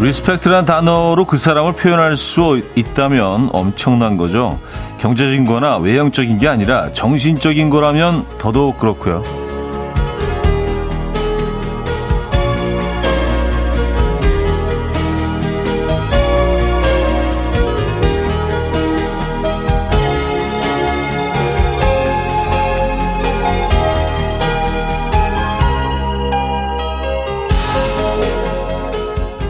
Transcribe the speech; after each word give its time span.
respect란 0.00 0.64
단어로 0.64 1.24
그 1.24 1.38
사람을 1.38 1.72
표현할 1.72 2.16
수 2.16 2.62
있다면 2.76 3.50
엄청난 3.52 4.16
거죠. 4.16 4.60
경제적인 4.98 5.44
거나 5.44 5.76
외형적인 5.78 6.38
게 6.38 6.46
아니라 6.46 6.92
정신적인 6.92 7.68
거라면 7.68 8.24
더더욱 8.38 8.78
그렇고요. 8.78 9.47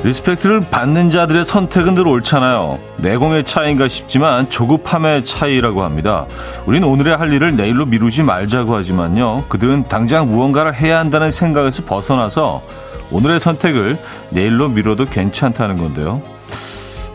respect를 0.04 0.60
받는 0.60 1.10
자들의 1.10 1.44
선택은 1.44 1.94
늘 1.94 2.06
옳잖아요. 2.06 2.78
내공의 2.98 3.44
차이인가 3.44 3.88
싶지만 3.88 4.48
조급함의 4.48 5.24
차이라고 5.24 5.82
합니다. 5.82 6.26
우리는 6.66 6.86
오늘의 6.86 7.16
할 7.16 7.32
일을 7.32 7.56
내일로 7.56 7.86
미루지 7.86 8.22
말자고 8.22 8.76
하지만요. 8.76 9.44
그들은 9.48 9.84
당장 9.88 10.28
무언가를 10.28 10.74
해야 10.74 10.98
한다는 10.98 11.30
생각에서 11.30 11.84
벗어나서 11.84 12.62
오늘의 13.10 13.40
선택을 13.40 13.98
내일로 14.30 14.68
미뤄도 14.68 15.06
괜찮다는 15.06 15.78
건데요. 15.78 16.22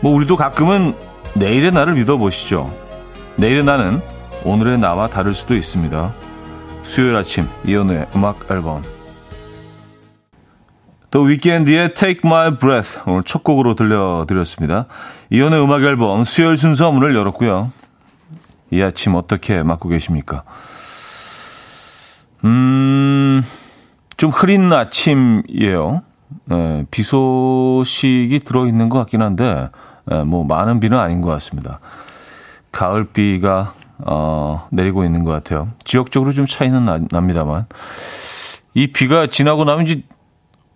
뭐 0.00 0.14
우리도 0.14 0.36
가끔은 0.36 0.94
내일의 1.34 1.72
나를 1.72 1.94
믿어보시죠. 1.94 2.72
내일의 3.36 3.64
나는 3.64 4.02
오늘의 4.44 4.78
나와 4.78 5.08
다를 5.08 5.34
수도 5.34 5.54
있습니다. 5.54 6.12
수요일 6.82 7.16
아침 7.16 7.48
이현우의 7.64 8.08
음악 8.14 8.50
앨범 8.50 8.82
더 11.14 11.20
위켄드의 11.20 11.94
Take 11.94 12.22
My 12.24 12.58
Breath 12.58 12.98
오늘 13.06 13.22
첫 13.22 13.44
곡으로 13.44 13.76
들려드렸습니다. 13.76 14.86
이연의 15.30 15.62
음악 15.62 15.84
앨범 15.84 16.24
수요일 16.24 16.58
순서 16.58 16.90
문을 16.90 17.14
열었고요. 17.14 17.70
이 18.72 18.82
아침 18.82 19.14
어떻게 19.14 19.62
맞고 19.62 19.88
계십니까? 19.90 20.42
음, 22.44 23.44
좀 24.16 24.30
흐린 24.30 24.72
아침이에요. 24.72 26.02
네, 26.46 26.84
비 26.90 27.04
소식이 27.04 28.40
들어있는 28.40 28.88
것 28.88 28.98
같긴 28.98 29.22
한데, 29.22 29.68
네, 30.06 30.24
뭐, 30.24 30.42
많은 30.42 30.80
비는 30.80 30.98
아닌 30.98 31.20
것 31.20 31.30
같습니다. 31.30 31.78
가을비가, 32.72 33.72
어, 33.98 34.66
내리고 34.72 35.04
있는 35.04 35.22
것 35.22 35.30
같아요. 35.30 35.68
지역적으로 35.84 36.32
좀 36.32 36.46
차이는 36.46 36.84
나, 36.84 36.98
납니다만. 37.08 37.66
이 38.74 38.88
비가 38.88 39.28
지나고 39.28 39.64
나면 39.64 39.86
이제 39.86 40.02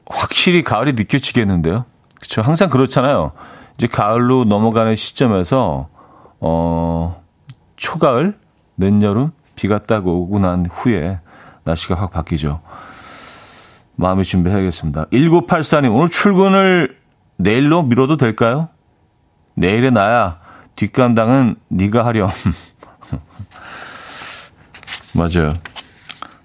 확실히 0.08 0.62
가을이 0.64 0.94
느껴지겠는데요. 0.94 1.84
그렇죠. 2.16 2.42
항상 2.42 2.68
그렇잖아요. 2.70 3.32
이제 3.76 3.86
가을로 3.86 4.44
넘어가는 4.44 4.96
시점에서 4.96 5.88
어 6.40 7.22
초가을, 7.76 8.38
늦여름 8.76 9.32
비가 9.54 9.78
딱 9.78 10.06
오고 10.06 10.38
난 10.38 10.66
후에 10.70 11.20
날씨가 11.64 11.94
확 11.94 12.10
바뀌죠. 12.10 12.60
마음의 13.96 14.24
준비해야겠습니다. 14.24 15.06
1984님, 15.06 15.94
오늘 15.94 16.08
출근을 16.08 16.96
내일로 17.36 17.82
미뤄도 17.82 18.16
될까요? 18.16 18.68
내일에 19.56 19.90
나야 19.90 20.38
뒷감당은 20.76 21.56
네가 21.68 22.06
하렴. 22.06 22.30
맞아요. 25.14 25.52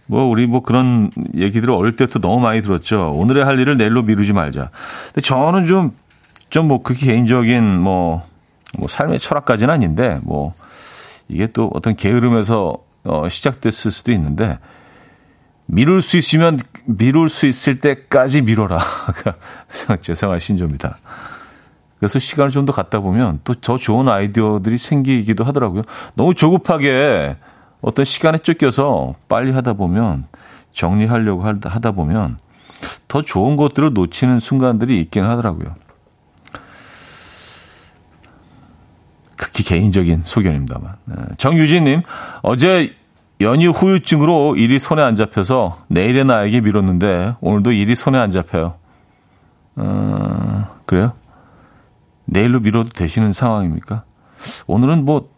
뭐 0.06 0.26
우리 0.26 0.48
뭐 0.48 0.62
그런 0.62 1.12
얘기들을 1.36 1.74
어릴 1.74 1.96
때부터 1.96 2.20
너무 2.20 2.40
많이 2.42 2.62
들었죠. 2.62 3.14
오늘의 3.16 3.46
할 3.46 3.60
일을 3.60 3.78
내일로 3.78 4.04
미루지 4.04 4.34
말자. 4.34 4.70
근데 5.14 5.22
저는 5.22 5.66
좀 5.66 5.92
좀 6.54 6.68
뭐 6.68 6.84
그게 6.84 7.08
개인적인 7.08 7.80
뭐, 7.80 8.22
뭐 8.78 8.88
삶의 8.88 9.18
철학까지는 9.18 9.74
아닌데 9.74 10.20
뭐 10.24 10.54
이게 11.28 11.48
또 11.48 11.72
어떤 11.74 11.96
게으름에서 11.96 12.78
어 13.06 13.28
시작됐을 13.28 13.90
수도 13.90 14.12
있는데 14.12 14.60
미룰 15.66 16.04
수 16.04 16.16
있으면 16.16 16.60
미룰 16.86 17.28
수 17.28 17.48
있을 17.48 17.80
때까지 17.80 18.44
미뤄라. 18.44 18.80
제 20.02 20.14
생활 20.14 20.40
신조입니다. 20.40 20.98
그래서 21.98 22.20
시간을 22.20 22.52
좀 22.52 22.68
더 22.68 22.72
갖다 22.72 23.00
보면 23.00 23.40
또 23.44 23.56
더 23.56 23.80
좋은 23.80 24.08
아이디어들이 24.08 24.78
생기기도 24.78 25.44
하더라고요. 25.46 25.82
너무 26.16 26.36
조급하게 26.36 27.36
어떤 27.84 28.06
시간에 28.06 28.38
쫓겨서 28.38 29.14
빨리 29.28 29.52
하다 29.52 29.74
보면 29.74 30.26
정리하려고 30.72 31.44
하다 31.44 31.92
보면 31.92 32.38
더 33.08 33.22
좋은 33.22 33.58
것들을 33.58 33.94
놓치는 33.94 34.40
순간들이 34.40 35.00
있기는 35.02 35.30
하더라고요. 35.30 35.76
극히 39.36 39.64
개인적인 39.64 40.22
소견입니다만. 40.24 40.96
네. 41.06 41.16
정유진님, 41.38 42.04
어제 42.42 42.96
연휴 43.42 43.72
후유증으로 43.72 44.56
일이 44.56 44.80
손에 44.80 45.02
안 45.02 45.16
잡혀서 45.16 45.84
내일의 45.90 46.24
나에게 46.24 46.62
미뤘는데 46.62 47.36
오늘도 47.42 47.74
일이 47.74 47.96
손에 47.96 48.18
안 48.18 48.32
잡혀요. 48.32 48.76
어, 49.76 50.68
그래요? 50.86 51.14
내일로 52.26 52.62
미뤄도 52.62 52.92
되시는 52.92 53.34
상황입니까? 53.34 54.04
오늘은 54.68 55.04
뭐 55.04 55.30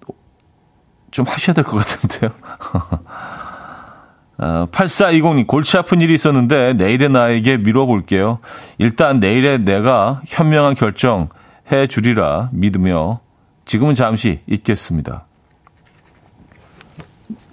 좀 1.16 1.26
하셔야 1.26 1.54
될 1.54 1.64
것 1.64 1.78
같은데요. 1.78 2.32
어, 4.38 4.68
8420님, 4.70 5.48
골치 5.48 5.78
아픈 5.78 6.02
일이 6.02 6.14
있었는데 6.14 6.74
내일의 6.74 7.08
나에게 7.08 7.56
미뤄볼게요. 7.56 8.40
일단 8.80 9.22
내일에 9.22 9.60
내가 9.60 10.22
현명한 10.28 10.76
결정 10.76 11.30
해 11.72 11.88
주리라 11.88 12.50
믿으며 12.52 13.22
지금은 13.64 13.96
잠시 13.96 14.42
있겠습니다. 14.46 15.24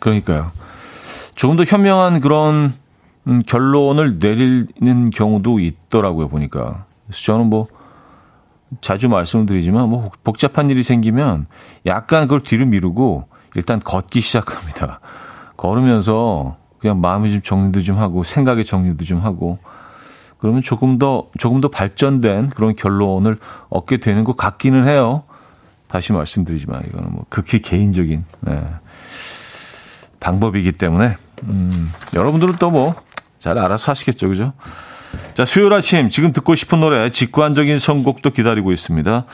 그러니까요. 0.00 0.50
조금 1.36 1.56
더 1.56 1.62
현명한 1.62 2.20
그런 2.20 2.74
음, 3.28 3.44
결론을 3.46 4.18
내리는 4.18 5.10
경우도 5.10 5.60
있더라고요, 5.60 6.26
보니까. 6.26 6.86
그래서 7.06 7.22
저는 7.22 7.46
뭐, 7.46 7.68
자주 8.80 9.08
말씀을 9.08 9.46
드리지만, 9.46 9.88
뭐, 9.88 10.10
복잡한 10.24 10.68
일이 10.68 10.82
생기면 10.82 11.46
약간 11.86 12.22
그걸 12.22 12.42
뒤로 12.42 12.66
미루고 12.66 13.30
일단 13.54 13.80
걷기 13.80 14.20
시작합니다. 14.20 15.00
걸으면서 15.56 16.56
그냥 16.78 17.00
마음이 17.00 17.30
좀 17.30 17.42
정리도 17.42 17.82
좀 17.82 17.98
하고 17.98 18.24
생각의 18.24 18.64
정리도 18.64 19.04
좀 19.04 19.20
하고 19.20 19.58
그러면 20.38 20.62
조금 20.62 20.98
더 20.98 21.26
조금 21.38 21.60
더 21.60 21.68
발전된 21.68 22.50
그런 22.50 22.74
결론을 22.74 23.38
얻게 23.68 23.98
되는 23.98 24.24
것 24.24 24.36
같기는 24.36 24.88
해요. 24.88 25.22
다시 25.86 26.12
말씀드리지만 26.12 26.82
이거는 26.88 27.12
뭐 27.12 27.26
극히 27.28 27.60
개인적인 27.60 28.24
네, 28.40 28.64
방법이기 30.20 30.72
때문에 30.72 31.16
음, 31.44 31.90
여러분들은 32.14 32.56
또 32.56 32.70
뭐 32.70 32.94
잘 33.42 33.58
알아서 33.58 33.90
하시겠죠, 33.90 34.28
그죠? 34.28 34.52
자, 35.34 35.44
수요일 35.44 35.72
아침 35.72 36.08
지금 36.10 36.32
듣고 36.32 36.54
싶은 36.54 36.78
노래 36.78 37.10
직관적인 37.10 37.80
선곡도 37.80 38.30
기다리고 38.30 38.70
있습니다. 38.70 39.24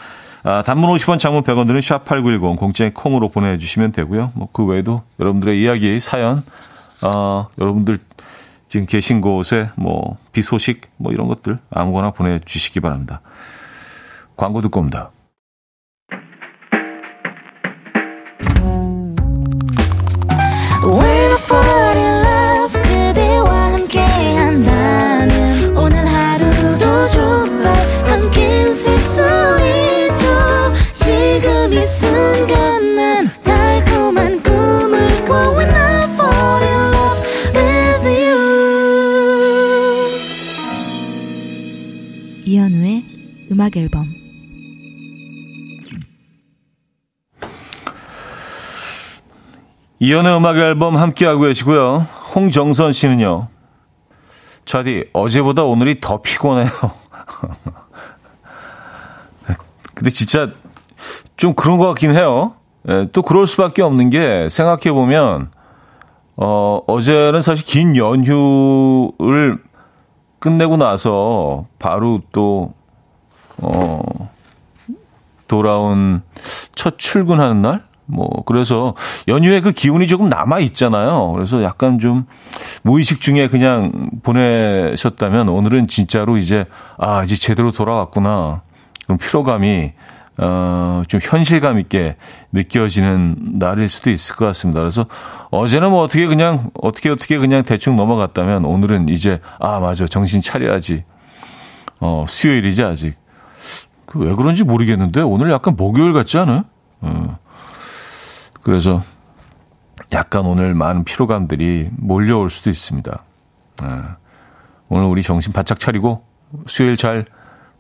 아, 0.45 0.63
단문 0.63 0.91
50원, 0.95 1.19
장문 1.19 1.43
100원 1.43 1.67
드는 1.67 1.81
샵8910 1.81 2.57
공짜인 2.57 2.93
콩으로 2.95 3.29
보내주시면 3.29 3.93
되고요. 3.93 4.33
뭐 4.35 4.49
그 4.53 4.65
외에도 4.65 5.03
여러분들의 5.21 5.61
이야기, 5.61 6.01
사연, 6.01 6.43
어, 7.03 7.47
여러분들 7.59 7.99
지금 8.69 8.87
계신 8.87 9.21
곳에 9.21 9.71
뭐 9.77 10.17
비소식 10.33 10.83
뭐 10.97 11.13
이런 11.13 11.27
것들 11.29 11.59
아무거나 11.71 12.11
보내주시기 12.11 12.81
바랍니다. 12.81 13.21
광고 14.37 14.61
듣고 14.61 14.81
옵니다. 14.81 15.11
음악 43.69 43.77
앨범 43.77 44.07
이연의 50.01 50.37
음악 50.37 50.57
앨범 50.57 50.97
함께하고 50.97 51.43
계시고요. 51.43 52.07
홍정선 52.35 52.93
씨는요. 52.93 53.49
차디, 54.65 55.11
어제보다 55.13 55.65
오늘이 55.65 56.01
더 56.01 56.23
피곤해요. 56.23 56.69
근데 59.95 60.11
진짜 60.11 60.51
좀 61.37 61.55
그런 61.55 61.79
것 61.79 61.89
같긴 61.89 62.15
해요. 62.15 62.55
예, 62.89 63.09
또 63.13 63.23
그럴 63.23 63.49
수밖에 63.49 63.83
없는 63.83 64.11
게 64.11 64.49
생각해 64.49 64.93
보면, 64.93 65.51
어, 66.37 66.81
어제는 66.87 67.43
사실 67.43 67.67
긴 67.67 67.97
연휴를 67.97 69.59
끝내고 70.39 70.77
나서 70.77 71.67
바로 71.81 72.21
또 72.31 72.78
어, 73.59 74.01
돌아온 75.47 76.23
첫 76.75 76.99
출근하는 76.99 77.63
날? 77.63 77.89
뭐, 78.11 78.29
그래서 78.47 78.95
연휴에 79.29 79.61
그 79.61 79.73
기운이 79.73 80.07
조금 80.07 80.29
남아 80.31 80.61
있잖아요. 80.61 81.31
그래서 81.33 81.63
약간 81.63 81.99
좀 81.99 82.27
무의식 82.83 83.21
중에 83.21 83.49
그냥 83.49 84.11
보내셨다면 84.23 85.51
오늘은 85.51 85.89
진짜로 85.89 86.39
이제, 86.39 86.65
아, 86.97 87.23
이제 87.25 87.37
제대로 87.37 87.71
돌아왔구나. 87.71 88.63
그럼 89.05 89.19
피로감이, 89.19 89.93
어, 90.39 91.03
좀 91.07 91.21
현실감 91.23 91.79
있게 91.81 92.17
느껴지는 92.53 93.37
날일 93.59 93.89
수도 93.91 94.09
있을 94.09 94.37
것 94.37 94.47
같습니다. 94.47 94.81
그래서 94.81 95.05
어제는 95.51 95.91
뭐 95.91 96.03
어떻게 96.03 96.27
그냥, 96.27 96.71
어떻게 96.81 97.11
어떻게 97.11 97.37
그냥 97.37 97.63
대충 97.63 97.97
넘어갔다면 97.97 98.65
오늘은 98.65 99.11
이제, 99.11 99.41
아, 99.59 99.81
맞아. 99.81 100.07
정신 100.07 100.41
차려야지. 100.41 101.05
어, 102.01 102.25
수요일이지, 102.27 102.85
아직. 102.85 103.28
그 104.09 104.19
왜 104.19 104.35
그런지 104.35 104.65
모르겠는데 104.65 105.21
오늘 105.21 105.51
약간 105.53 105.77
목요일 105.77 106.13
같지 106.13 106.39
않아요? 106.39 106.65
어. 107.03 107.39
그래서 108.63 109.03
약간 110.13 110.47
오늘 110.47 110.75
많은 110.75 111.05
피로감들이 111.05 111.91
몰려올 111.97 112.49
수도 112.51 112.71
있습니다. 112.71 113.23
아, 113.83 114.17
오늘 114.89 115.05
우리 115.07 115.23
정신 115.23 115.53
바짝 115.53 115.79
차리고 115.79 116.25
수요일 116.67 116.97
잘 116.97 117.27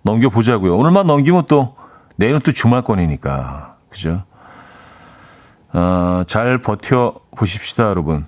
넘겨보자고요. 0.02 0.76
오늘만 0.76 1.06
넘기면 1.06 1.44
또 1.48 1.74
내일은 2.16 2.40
또 2.40 2.52
주말권이니까. 2.52 3.76
그죠? 3.88 4.24
아, 5.72 6.24
잘 6.26 6.58
버텨 6.60 7.20
보십시다, 7.36 7.84
여러분. 7.84 8.26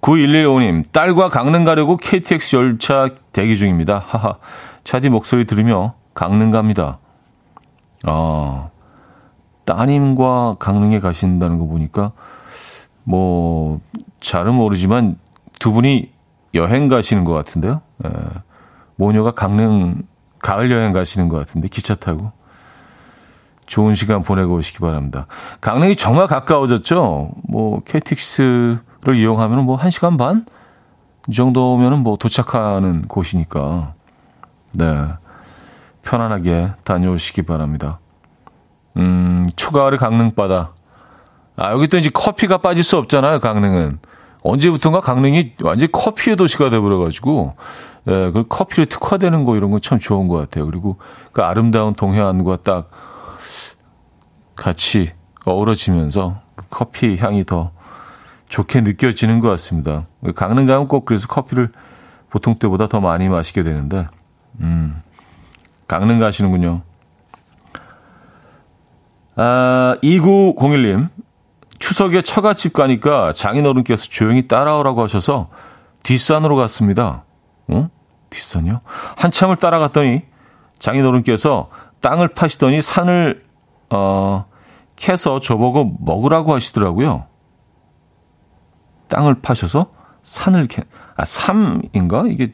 9115님, 0.00 0.90
딸과 0.92 1.28
강릉 1.28 1.64
가려고 1.64 1.96
KTX 1.96 2.56
열차 2.56 3.10
대기 3.32 3.56
중입니다. 3.56 4.02
하하. 4.04 4.38
차디 4.84 5.08
목소리 5.08 5.44
들으며 5.46 5.94
강릉 6.16 6.50
갑니다. 6.50 6.98
아, 8.04 8.70
따님과 9.66 10.56
강릉에 10.58 10.98
가신다는 10.98 11.58
거 11.58 11.66
보니까 11.66 12.12
뭐 13.04 13.80
잘은 14.20 14.54
모르지만 14.54 15.18
두 15.58 15.72
분이 15.72 16.10
여행 16.54 16.88
가시는 16.88 17.24
것 17.24 17.34
같은데요. 17.34 17.82
에, 18.04 18.08
예. 18.08 18.12
모녀가 18.96 19.32
강릉 19.32 20.04
가을 20.38 20.72
여행 20.72 20.94
가시는 20.94 21.28
것 21.28 21.36
같은데 21.36 21.68
기차 21.68 21.94
타고 21.94 22.32
좋은 23.66 23.94
시간 23.94 24.22
보내고 24.22 24.54
오시기 24.54 24.78
바랍니다. 24.78 25.26
강릉이 25.60 25.96
정말 25.96 26.28
가까워졌죠. 26.28 27.32
뭐 27.46 27.80
KTX를 27.80 29.16
이용하면 29.16 29.66
뭐 29.66 29.76
1시간 29.76 30.16
반? 30.16 30.46
이 31.28 31.34
정도면은 31.34 31.98
뭐 31.98 32.16
도착하는 32.16 33.02
곳이니까. 33.02 33.92
네. 34.72 35.08
편안하게 36.06 36.72
다녀오시기 36.84 37.42
바랍니다. 37.42 37.98
음, 38.96 39.46
초가을의 39.56 39.98
강릉바다. 39.98 40.72
아, 41.56 41.72
여기 41.72 41.88
또 41.88 41.98
이제 41.98 42.10
커피가 42.10 42.58
빠질 42.58 42.84
수 42.84 42.96
없잖아요, 42.96 43.40
강릉은. 43.40 43.98
언제부턴가 44.42 45.00
강릉이 45.00 45.54
완전히 45.62 45.90
커피의 45.90 46.36
도시가 46.36 46.70
돼버려가지고, 46.70 47.56
예, 48.08 48.30
그 48.30 48.44
커피를 48.48 48.86
특화되는 48.86 49.44
거 49.44 49.56
이런 49.56 49.72
건참 49.72 49.98
좋은 49.98 50.28
것 50.28 50.36
같아요. 50.36 50.66
그리고 50.66 50.98
그 51.32 51.42
아름다운 51.42 51.94
동해안과 51.94 52.58
딱 52.62 52.90
같이 54.54 55.12
어우러지면서 55.44 56.40
그 56.54 56.64
커피 56.70 57.16
향이 57.16 57.44
더 57.44 57.72
좋게 58.48 58.82
느껴지는 58.82 59.40
것 59.40 59.48
같습니다. 59.50 60.06
강릉 60.36 60.66
가면 60.66 60.86
꼭 60.86 61.04
그래서 61.04 61.26
커피를 61.26 61.72
보통 62.30 62.54
때보다 62.58 62.86
더 62.86 63.00
많이 63.00 63.28
마시게 63.28 63.64
되는데, 63.64 64.06
음, 64.60 65.02
강릉 65.86 66.18
가시는군요. 66.18 66.82
아, 69.36 69.96
2901님. 70.02 71.10
추석에 71.78 72.22
처갓집 72.22 72.72
가니까 72.72 73.32
장인어른께서 73.32 74.06
조용히 74.06 74.48
따라오라고 74.48 75.02
하셔서 75.02 75.50
뒷산으로 76.02 76.56
갔습니다. 76.56 77.24
어? 77.68 77.90
뒷산이요? 78.30 78.80
한참을 79.16 79.56
따라갔더니 79.56 80.22
장인어른께서 80.78 81.68
땅을 82.00 82.28
파시더니 82.28 82.80
산을 82.82 83.44
어, 83.90 84.46
캐서 84.96 85.40
저보고 85.40 85.96
먹으라고 86.00 86.54
하시더라고요. 86.54 87.26
땅을 89.08 89.40
파셔서 89.40 89.92
산을 90.22 90.66
캐, 90.66 90.82
아, 91.16 91.24
삼인가? 91.24 92.24
이게 92.28 92.52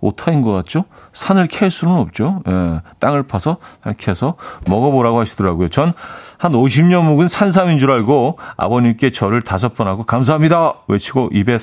오타인 0.00 0.42
것 0.42 0.52
같죠? 0.52 0.84
산을 1.12 1.46
캘 1.46 1.68
수는 1.68 1.94
없죠. 1.94 2.42
예, 2.48 2.80
땅을 2.98 3.24
파서 3.24 3.58
산을 3.82 3.96
캐서 3.98 4.34
먹어보라고 4.66 5.20
하시더라고요. 5.20 5.68
전 5.68 5.92
한 6.40 6.52
50년 6.52 7.04
묵은 7.04 7.28
산삼인 7.28 7.78
줄 7.78 7.90
알고 7.90 8.38
아버님께 8.56 9.10
절을 9.12 9.42
다섯 9.42 9.74
번 9.74 9.88
하고 9.88 10.04
감사합니다 10.04 10.72
외치고 10.88 11.28
입에 11.32 11.58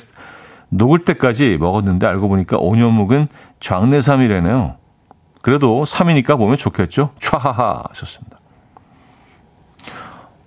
녹을 0.70 1.00
때까지 1.00 1.58
먹었는데 1.60 2.06
알고 2.06 2.30
보니까 2.30 2.58
5년 2.58 2.92
묵은 2.92 3.28
장내삼이래네요. 3.60 4.76
그래도 5.42 5.82
3이니까 5.82 6.38
보면 6.38 6.58
좋겠죠? 6.58 7.10
촤하하 7.20 7.86
하셨습니다. 7.90 8.38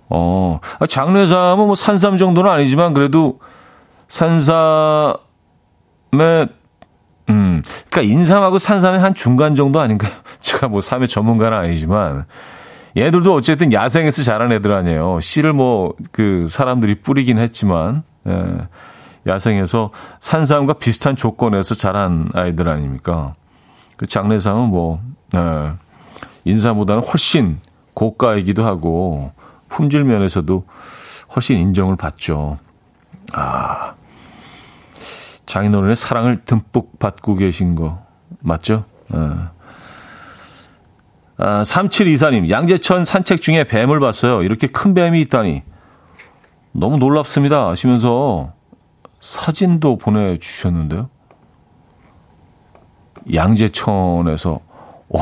어, 0.07 0.59
아, 0.79 0.87
장례삼은 0.87 1.65
뭐 1.65 1.75
산삼 1.75 2.15
정도는 2.15 2.49
아니지만 2.49 2.93
그래도 2.93 3.39
산삼의 4.07 5.17
음, 7.61 7.85
그러니까 7.89 8.13
인삼하고 8.13 8.59
산삼의 8.59 8.99
한 8.99 9.13
중간 9.13 9.55
정도 9.55 9.79
아닌가요? 9.79 10.11
제가 10.41 10.67
뭐 10.67 10.81
삼의 10.81 11.07
전문가는 11.07 11.57
아니지만 11.57 12.25
얘들도 12.97 13.33
어쨌든 13.33 13.71
야생에서 13.71 14.23
자란 14.23 14.51
애들 14.51 14.73
아니에요. 14.73 15.19
씨를 15.21 15.53
뭐 15.53 15.93
그 16.11 16.47
사람들이 16.47 17.01
뿌리긴 17.01 17.39
했지만 17.39 18.03
예, 18.27 18.67
야생에서 19.27 19.91
산삼과 20.19 20.73
비슷한 20.73 21.15
조건에서 21.15 21.75
자란 21.75 22.29
아이들 22.33 22.67
아닙니까? 22.67 23.35
그 23.97 24.05
장례삼은 24.05 24.69
뭐 24.69 24.99
예, 25.35 25.73
인삼보다는 26.45 27.03
훨씬 27.03 27.59
고가이기도 27.93 28.65
하고 28.65 29.31
품질 29.69 30.03
면에서도 30.03 30.65
훨씬 31.35 31.57
인정을 31.59 31.95
받죠. 31.95 32.57
아, 33.33 33.93
장인어른의 35.45 35.95
사랑을 35.95 36.43
듬뿍 36.45 36.99
받고 36.99 37.35
계신 37.35 37.75
거 37.75 38.03
맞죠? 38.39 38.85
어. 39.13 39.49
아, 41.37 41.63
3724님, 41.63 42.49
양재천 42.49 43.03
산책 43.03 43.41
중에 43.41 43.63
뱀을 43.63 43.99
봤어요. 43.99 44.43
이렇게 44.43 44.67
큰 44.67 44.93
뱀이 44.93 45.19
있다니. 45.21 45.63
너무 46.71 46.97
놀랍습니다. 46.97 47.67
하시면서 47.69 48.53
사진도 49.19 49.97
보내주셨는데요. 49.97 51.09
양재천에서, 53.33 54.59
어, 55.09 55.19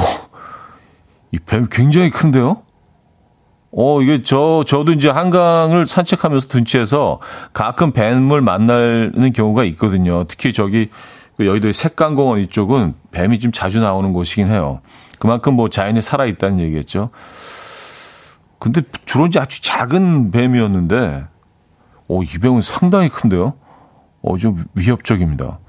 이뱀 1.31 1.67
굉장히 1.71 2.09
큰데요? 2.09 2.63
어, 3.71 4.01
이게 4.01 4.23
저, 4.23 4.63
저도 4.65 4.93
이제 4.93 5.09
한강을 5.09 5.85
산책하면서 5.85 6.47
둔치해서 6.47 7.19
가끔 7.53 7.91
뱀을 7.91 8.41
만나는 8.41 9.31
경우가 9.33 9.63
있거든요. 9.65 10.23
특히 10.23 10.53
저기 10.53 10.89
그 11.37 11.45
여의도의 11.45 11.73
색강공원 11.73 12.39
이쪽은 12.39 12.95
뱀이 13.11 13.39
좀 13.39 13.51
자주 13.51 13.79
나오는 13.79 14.11
곳이긴 14.11 14.47
해요. 14.47 14.81
그만큼 15.19 15.53
뭐 15.55 15.69
자연이 15.69 16.01
살아있다는 16.01 16.59
얘기겠죠. 16.59 17.11
근데 18.57 18.81
주로 19.05 19.27
이제 19.27 19.39
아주 19.39 19.61
작은 19.61 20.31
뱀이었는데, 20.31 21.25
어, 22.09 22.23
이 22.23 22.37
뱀은 22.39 22.61
상당히 22.61 23.07
큰데요? 23.07 23.53
어, 24.21 24.37
좀 24.37 24.65
위협적입니다. 24.73 25.59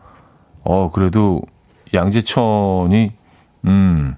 어, 0.64 0.90
그래도 0.90 1.42
양재천이, 1.94 3.12
음, 3.66 4.16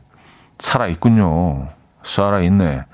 살아있군요. 0.58 1.68
살아있네. 2.02 2.84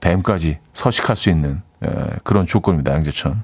뱀까지 0.00 0.58
서식할 0.72 1.16
수 1.16 1.30
있는 1.30 1.62
그런 2.24 2.46
조건입니다. 2.46 2.92
양재천. 2.92 3.42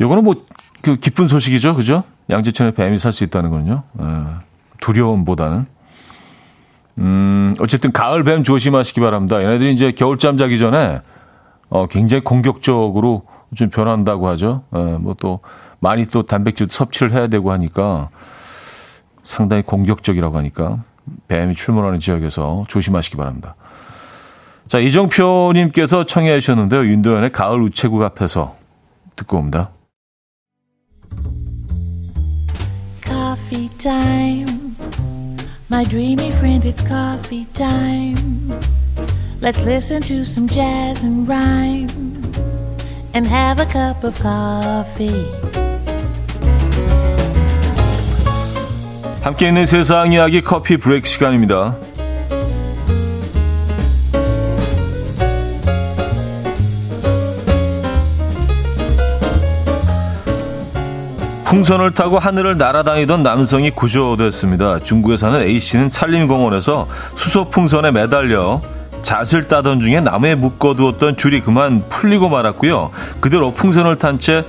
요거는 0.00 0.24
뭐 0.24 0.34
그 0.82 0.96
기쁜 0.96 1.28
소식이죠, 1.28 1.74
그죠? 1.74 2.04
양재천에 2.30 2.72
뱀이 2.72 2.98
살 2.98 3.12
수 3.12 3.24
있다는 3.24 3.50
예, 4.00 4.04
두려움보다는. 4.80 5.66
음, 6.98 7.54
어쨌든 7.60 7.92
가을 7.92 8.24
뱀 8.24 8.44
조심하시기 8.44 9.00
바랍니다. 9.00 9.42
얘네들이 9.42 9.72
이제 9.74 9.92
겨울잠 9.92 10.36
자기 10.36 10.58
전에 10.58 11.00
어, 11.68 11.86
굉장히 11.86 12.22
공격적으로 12.22 13.22
좀 13.54 13.68
변한다고 13.68 14.28
하죠. 14.28 14.64
에, 14.74 14.78
예, 14.78 14.98
뭐또 14.98 15.40
많이 15.80 16.06
또 16.06 16.22
단백질 16.22 16.68
섭취를 16.70 17.12
해야 17.12 17.26
되고 17.26 17.52
하니까 17.52 18.10
상당히 19.22 19.62
공격적이라고 19.62 20.36
하니까 20.38 20.82
뱀이 21.28 21.54
출몰하는 21.54 22.00
지역에서 22.00 22.64
조심하시기 22.68 23.16
바랍니다. 23.16 23.54
자, 24.68 24.78
이정표님께서 24.78 26.06
청해 26.06 26.38
주셨는데요. 26.40 26.84
윤도현의 26.84 27.32
가을 27.32 27.60
우체국 27.60 28.02
앞에서 28.02 28.56
듣고 29.16 29.38
옵니다. 29.38 29.70
Coffee 33.04 33.68
time. 33.78 34.74
My 35.70 35.84
dreamy 35.84 36.28
friend, 36.28 36.66
it's 36.68 36.82
coffee 36.86 37.46
time. 37.52 38.50
Let's 39.40 39.60
listen 39.62 40.02
to 40.02 40.22
some 40.22 40.48
jazz 40.48 41.04
and 41.04 41.26
rhyme 41.26 41.88
and 43.14 43.26
have 43.26 43.60
a 43.60 43.66
cup 43.66 44.04
of 44.04 44.20
coffee. 44.20 45.26
함께 49.22 49.48
있는 49.48 49.66
세상 49.66 50.12
이야기 50.12 50.40
커피 50.42 50.76
브레이크 50.76 51.06
시간입니다. 51.06 51.76
풍선을 61.50 61.90
타고 61.90 62.20
하늘을 62.20 62.58
날아다니던 62.58 63.24
남성이 63.24 63.72
구조됐습니다. 63.72 64.78
중국에 64.78 65.16
사는 65.16 65.42
A씨는 65.42 65.88
산림공원에서 65.88 66.86
수소 67.16 67.50
풍선에 67.50 67.90
매달려 67.90 68.60
잣을 69.02 69.48
따던 69.48 69.80
중에 69.80 70.00
나무에 70.00 70.36
묶어두었던 70.36 71.16
줄이 71.16 71.40
그만 71.40 71.82
풀리고 71.88 72.28
말았고요. 72.28 72.92
그대로 73.18 73.52
풍선을 73.52 73.96
탄 73.96 74.20
채 74.20 74.44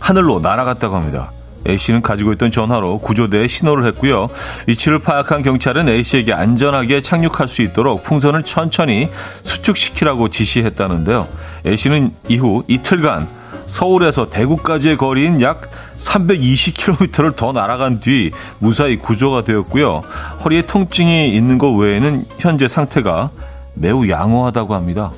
하늘로 0.00 0.40
날아갔다고 0.40 0.96
합니다. 0.96 1.32
A씨는 1.66 2.02
가지고 2.02 2.34
있던 2.34 2.50
전화로 2.50 2.98
구조대에 2.98 3.46
신호를 3.46 3.86
했고요. 3.86 4.28
위치를 4.66 4.98
파악한 4.98 5.40
경찰은 5.40 5.88
A씨에게 5.88 6.34
안전하게 6.34 7.00
착륙할 7.00 7.48
수 7.48 7.62
있도록 7.62 8.04
풍선을 8.04 8.42
천천히 8.42 9.08
수축시키라고 9.44 10.28
지시했다는데요. 10.28 11.26
A씨는 11.64 12.12
이후 12.28 12.64
이틀간 12.68 13.37
서울에서 13.68 14.30
대구까지의 14.30 14.96
거리인 14.96 15.40
약 15.42 15.70
320km를 15.94 17.36
더 17.36 17.52
날아간 17.52 18.00
뒤 18.00 18.32
무사히 18.58 18.96
구조가 18.96 19.44
되었고요. 19.44 20.02
허리에 20.44 20.62
통증이 20.62 21.34
있는 21.34 21.58
것 21.58 21.70
외에는 21.72 22.24
현재 22.38 22.66
상태가 22.66 23.30
매우 23.74 24.08
양호하다고 24.08 24.74
합니다. 24.74 25.12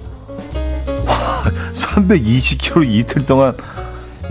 320km 1.72 2.84
이틀 2.90 3.24
동안 3.24 3.54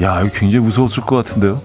야, 0.01 0.21
이거 0.21 0.29
굉장히 0.33 0.65
무서웠을 0.65 1.03
것 1.03 1.15
같은데요. 1.15 1.61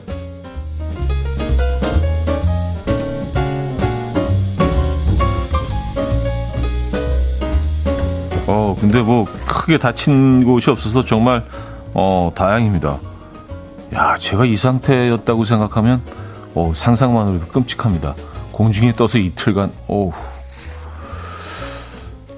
어, 8.46 8.76
근데 8.80 9.02
뭐 9.02 9.24
크게 9.46 9.78
다친 9.78 10.44
곳이 10.44 10.70
없어서 10.70 11.04
정말 11.04 11.42
어, 11.94 12.32
다행입니다. 12.34 12.98
야, 13.94 14.16
제가 14.18 14.44
이 14.44 14.56
상태였다고 14.56 15.44
생각하면 15.44 16.02
어, 16.54 16.72
상상만으로도 16.74 17.46
끔찍합니다. 17.46 18.14
공중에 18.52 18.92
떠서 18.92 19.18
이틀간 19.18 19.72
오. 19.88 20.12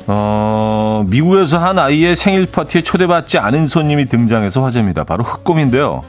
어, 0.09 1.05
미국에서 1.09 1.59
한 1.59 1.79
아이의 1.79 2.15
생일 2.15 2.47
파티에 2.47 2.83
초대받지 2.83 3.39
않은 3.39 3.67
손님이 3.67 4.07
등장해서 4.07 4.63
화제입니다. 4.63 5.05
바로 5.05 5.25
흑곰인데요. 5.25 6.03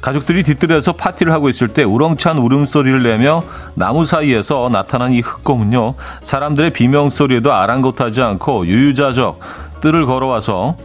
가족들이 0.00 0.44
뒤뜰에서 0.44 0.92
파티를 0.92 1.32
하고 1.32 1.48
있을 1.48 1.68
때 1.68 1.84
우렁찬 1.84 2.38
울음소리를 2.38 3.02
내며 3.02 3.42
나무 3.74 4.06
사이에서 4.06 4.70
나타난 4.72 5.12
이 5.12 5.20
흑곰은요. 5.20 5.94
사람들의 6.22 6.72
비명소리에도 6.72 7.52
아랑곳하지 7.52 8.22
않고 8.22 8.66
유유자적 8.66 9.40
뜰을 9.80 10.06
걸어와서 10.06 10.76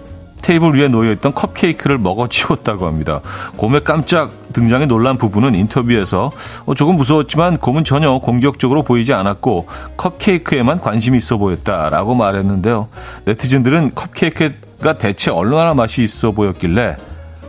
테이블 0.44 0.78
위에 0.78 0.90
놓여있던 0.90 1.34
컵케이크를 1.34 1.98
먹어치웠다고 1.98 2.86
합니다. 2.86 3.22
곰의 3.56 3.84
깜짝 3.84 4.32
등장에 4.52 4.86
놀란 4.86 5.18
부부는 5.18 5.56
인터뷰에서 5.56 6.32
어, 6.66 6.76
조금 6.76 6.98
무서웠지만 6.98 7.58
곰은 7.58 7.86
전혀 7.86 8.12
공격적으로 8.20 8.84
보이지 8.84 9.14
않았고 9.14 9.68
컵케이크에만 9.98 10.82
관심이 10.82 11.18
있어 11.18 11.38
보였다라고 11.38 12.14
말했는데요. 12.14 12.90
네티즌들은 13.26 13.96
컵케이크가 13.96 14.98
대체 14.98 15.32
얼마나 15.32 15.74
맛이 15.74 16.04
있어 16.04 16.32
보였길래 16.32 16.98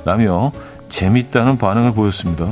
라며 0.05 0.53
재밌다는 0.89 1.59
반응을 1.59 1.93
보였습니다. 1.93 2.47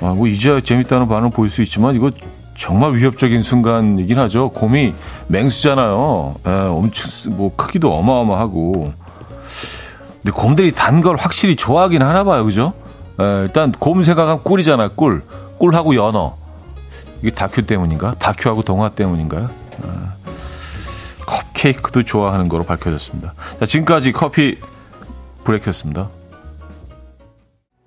아, 0.00 0.14
뭐 0.14 0.28
이제 0.28 0.60
재밌다는 0.60 1.08
반응을 1.08 1.30
보일 1.30 1.50
수 1.50 1.60
있지만 1.62 1.96
이거 1.96 2.12
정말 2.56 2.94
위협적인 2.94 3.42
순간이긴 3.42 4.18
하죠. 4.20 4.50
곰이 4.50 4.94
맹수잖아요. 5.26 6.36
에, 6.46 6.50
예, 6.50 6.54
엄청 6.54 7.36
뭐 7.36 7.54
크기도 7.56 7.94
어마어마하고 7.94 8.92
근데 10.22 10.30
곰들이 10.32 10.72
단 10.72 11.00
걸 11.00 11.16
확실히 11.16 11.56
좋아하긴 11.56 12.02
하나 12.02 12.24
봐요. 12.24 12.44
그죠? 12.44 12.72
에, 13.20 13.24
예, 13.24 13.42
일단 13.42 13.72
곰 13.72 14.02
생각하면 14.02 14.42
꿀이잖아. 14.42 14.88
꿀. 14.96 15.22
꿀하고 15.58 15.94
연어. 15.94 16.36
이게 17.22 17.30
다큐 17.30 17.62
때문인가? 17.66 18.14
다큐하고 18.18 18.62
동화 18.62 18.90
때문인가요? 18.90 19.44
에, 19.44 19.88
컵케이크도 21.26 22.04
좋아하는 22.04 22.48
거로 22.48 22.64
밝혀졌습니다. 22.64 23.34
자, 23.60 23.66
지금까지 23.66 24.12
커피 24.12 24.58
break였습니다. 25.44 26.08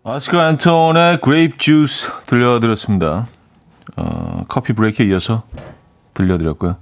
오스카 0.04 0.50
앤톤의 0.50 1.22
Grape 1.22 1.58
Juice 1.58 2.10
들려드렸습니다. 2.26 3.28
어, 3.98 4.46
coffee 4.48 4.74
break에 4.74 5.06
이어서 5.08 5.44
들려드렸고요. 6.14 6.76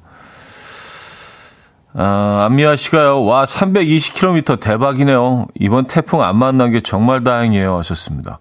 아, 1.93 2.45
안미아 2.45 2.75
씨가요, 2.75 3.23
와, 3.23 3.45
320km 3.45 4.59
대박이네요. 4.59 5.47
이번 5.59 5.87
태풍 5.87 6.21
안 6.21 6.37
만난 6.37 6.71
게 6.71 6.81
정말 6.81 7.23
다행이에요. 7.23 7.77
하셨습니다. 7.79 8.39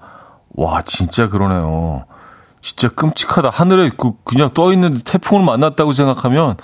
와, 0.54 0.82
진짜 0.82 1.28
그러네요. 1.28 2.04
진짜 2.60 2.88
끔찍하다. 2.88 3.50
하늘에 3.50 3.90
그, 3.96 4.12
그냥 4.24 4.50
떠 4.52 4.72
있는데 4.72 5.00
태풍을 5.02 5.44
만났다고 5.44 5.92
생각하면, 5.92 6.56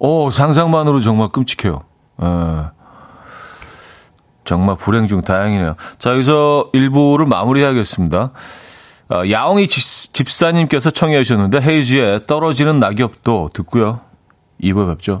어, 0.00 0.30
상상만으로 0.30 1.00
정말 1.00 1.28
끔찍해요. 1.28 1.82
에. 2.22 2.26
예. 2.26 2.78
정말 4.44 4.76
불행 4.76 5.08
중 5.08 5.20
다행이네요. 5.20 5.76
자, 5.98 6.12
여기서 6.14 6.70
1부를 6.72 7.26
마무리하겠습니다. 7.26 8.30
어, 9.10 9.22
야옹이 9.30 9.68
집사님께서 9.68 10.90
청해 10.90 11.22
주셨는데 11.22 11.60
헤이즈의 11.60 12.26
떨어지는 12.26 12.80
낙엽도 12.80 13.50
듣고요. 13.52 14.00
2부에 14.62 14.88
뵙죠. 14.88 15.20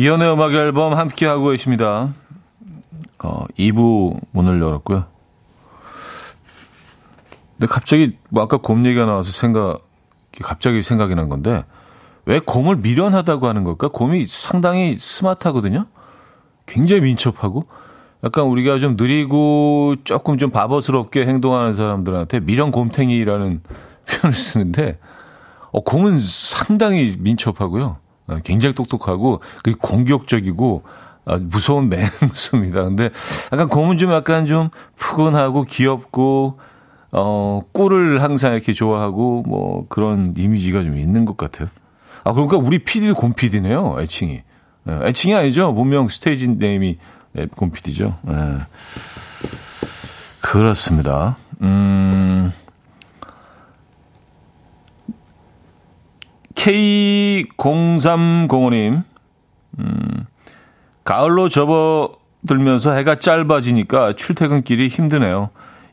이현우의 0.00 0.32
음악 0.32 0.54
앨범 0.54 0.94
함께 0.94 1.26
하고 1.26 1.50
계십니다. 1.50 2.14
어, 3.18 3.44
2부 3.58 4.18
문을 4.30 4.58
열었고요. 4.58 5.04
근데 7.58 7.66
갑자기 7.66 8.16
뭐 8.30 8.42
아까 8.42 8.56
곰 8.56 8.86
얘기가 8.86 9.04
나와서 9.04 9.30
생각 9.30 9.86
갑자기 10.40 10.80
생각이 10.80 11.14
난 11.14 11.28
건데 11.28 11.64
왜 12.24 12.38
곰을 12.38 12.76
미련하다고 12.76 13.46
하는 13.46 13.62
걸까? 13.62 13.88
곰이 13.88 14.26
상당히 14.26 14.96
스마트하거든요. 14.96 15.84
굉장히 16.64 17.02
민첩하고 17.02 17.66
약간 18.24 18.46
우리가 18.46 18.78
좀 18.78 18.96
느리고 18.96 19.96
조금 20.04 20.38
좀 20.38 20.48
바보스럽게 20.50 21.26
행동하는 21.26 21.74
사람들한테 21.74 22.40
미련 22.40 22.70
곰탱이라는 22.70 23.62
표현을 24.08 24.34
쓰는데 24.34 24.98
어, 25.72 25.80
곰은 25.82 26.20
상당히 26.20 27.14
민첩하고요. 27.18 27.98
어, 28.30 28.38
굉장히 28.44 28.74
똑똑하고 28.74 29.40
그리고 29.62 29.80
공격적이고 29.80 30.82
어, 31.26 31.38
무서운 31.38 31.88
맹수입니다. 32.22 32.84
근데 32.84 33.10
약간 33.52 33.68
곰은 33.68 33.98
좀 33.98 34.12
약간 34.12 34.46
좀 34.46 34.70
푸근하고 34.96 35.64
귀엽고 35.64 36.58
어, 37.12 37.60
꿀을 37.72 38.22
항상 38.22 38.54
이렇게 38.54 38.72
좋아하고 38.72 39.42
뭐 39.46 39.84
그런 39.88 40.34
이미지가 40.36 40.82
좀 40.82 40.96
있는 40.96 41.24
것 41.24 41.36
같아요. 41.36 41.68
아, 42.22 42.32
그러니까 42.32 42.56
우리 42.56 42.78
PD도 42.78 43.14
곰 43.14 43.32
PD네요. 43.32 43.96
애칭이. 44.00 44.42
네, 44.84 44.98
애칭이 45.04 45.34
아니죠. 45.34 45.74
본명 45.74 46.08
스테이지 46.08 46.48
네임이 46.48 46.98
곰 47.56 47.70
PD죠. 47.70 48.14
네. 48.22 48.34
그렇습니다. 50.40 51.36
음. 51.62 52.19
K0305님, 56.60 59.02
음, 59.78 60.26
가을로 61.04 61.48
접어들면서 61.48 62.92
해가 62.92 63.18
짧아지니까 63.18 64.12
출퇴근길이 64.12 64.88
힘드네요. 64.88 65.48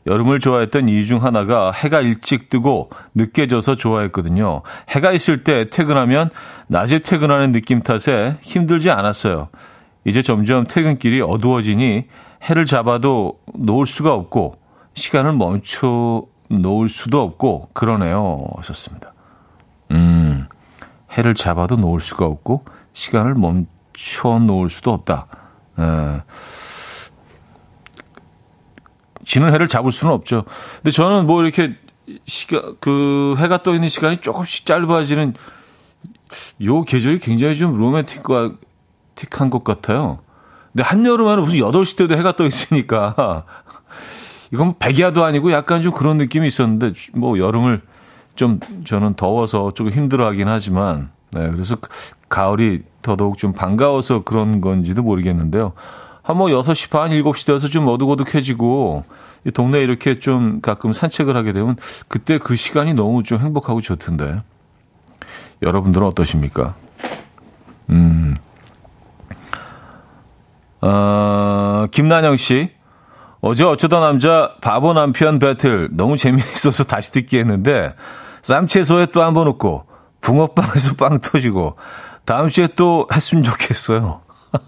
여름을 0.06 0.40
좋아했던 0.40 0.90
이유 0.90 1.06
중 1.06 1.24
하나가 1.24 1.72
해가 1.72 2.02
일찍 2.02 2.50
뜨고 2.50 2.90
늦게 3.14 3.46
져서 3.46 3.76
좋아했거든요. 3.76 4.60
해가 4.90 5.12
있을 5.12 5.42
때 5.42 5.70
퇴근하면 5.70 6.28
낮에 6.66 6.98
퇴근하는 6.98 7.52
느낌 7.52 7.80
탓에 7.80 8.36
힘들지 8.42 8.90
않았어요. 8.90 9.48
이제 10.04 10.20
점점 10.22 10.66
퇴근길이 10.66 11.22
어두워지니 11.22 12.08
해를 12.44 12.66
잡아도 12.66 13.38
놓을 13.54 13.86
수가 13.86 14.12
없고 14.12 14.58
시간을 14.92 15.32
멈춰 15.32 16.24
놓을 16.50 16.90
수도 16.90 17.22
없고 17.22 17.70
그러네요. 17.72 18.38
하셨습니다. 18.56 19.14
음, 21.18 21.20
해를 21.20 21.34
잡아도 21.34 21.76
놓을 21.76 22.00
수가 22.00 22.24
없고 22.24 22.64
시간을 22.92 23.34
멈춰 23.34 24.38
놓을 24.38 24.70
수도 24.70 24.92
없다. 24.92 25.26
에. 25.78 26.22
지는 29.24 29.52
해를 29.52 29.68
잡을 29.68 29.92
수는 29.92 30.14
없죠. 30.14 30.44
근데 30.76 30.90
저는 30.90 31.26
뭐 31.26 31.42
이렇게 31.42 31.76
시간 32.24 32.76
그 32.80 33.34
해가 33.36 33.62
떠 33.62 33.74
있는 33.74 33.88
시간이 33.88 34.18
조금씩 34.18 34.64
짧아지는 34.64 35.34
요 36.62 36.82
계절이 36.82 37.18
굉장히 37.18 37.56
좀 37.56 37.76
로맨틱과 37.76 38.52
틱한 39.16 39.50
것 39.50 39.64
같아요. 39.64 40.20
근데 40.72 40.82
한여름에는 40.82 41.42
무슨 41.42 41.58
8시 41.58 41.98
때도 41.98 42.16
해가 42.16 42.36
떠 42.36 42.46
있으니까 42.46 43.44
이건 44.52 44.78
백야도 44.78 45.24
아니고 45.24 45.52
약간 45.52 45.82
좀 45.82 45.92
그런 45.92 46.16
느낌이 46.16 46.46
있었는데 46.46 46.92
뭐 47.14 47.38
여름을 47.38 47.82
좀 48.38 48.60
저는 48.84 49.14
더워서 49.14 49.72
조금 49.74 49.90
힘들어하긴 49.90 50.46
하지만 50.46 51.10
네, 51.32 51.50
그래서 51.50 51.76
가을이 52.28 52.82
더더욱 53.02 53.36
좀 53.36 53.52
반가워서 53.52 54.22
그런 54.22 54.60
건지도 54.60 55.02
모르겠는데요. 55.02 55.72
한뭐 56.22 56.46
6시 56.46 56.88
반, 56.90 57.10
7시 57.10 57.46
되어서 57.46 57.66
좀 57.68 57.88
어둑어둑해지고 57.88 59.04
이 59.44 59.50
동네에 59.50 59.82
이렇게 59.82 60.20
좀 60.20 60.60
가끔 60.60 60.92
산책을 60.92 61.36
하게 61.36 61.52
되면 61.52 61.76
그때 62.06 62.38
그 62.38 62.54
시간이 62.54 62.94
너무 62.94 63.24
좀 63.24 63.40
행복하고 63.40 63.80
좋던데. 63.80 64.40
여러분들은 65.62 66.06
어떠십니까? 66.06 66.76
음. 67.90 68.36
어, 70.80 71.86
김난영 71.90 72.36
씨. 72.36 72.70
어제 73.40 73.64
어쩌다 73.64 74.00
남자 74.00 74.54
바보 74.60 74.92
남편 74.92 75.38
배틀 75.38 75.90
너무 75.92 76.16
재미있어서 76.16 76.84
다시 76.84 77.12
듣기 77.12 77.38
했는데 77.38 77.94
쌈채소에 78.42 79.06
또 79.06 79.22
한 79.22 79.34
번 79.34 79.46
웃고 79.48 79.86
붕어빵에서 80.20 80.94
빵 80.96 81.18
터지고 81.20 81.76
다음 82.24 82.48
주에 82.48 82.68
또 82.76 83.06
했으면 83.12 83.42
좋겠어요. 83.44 84.20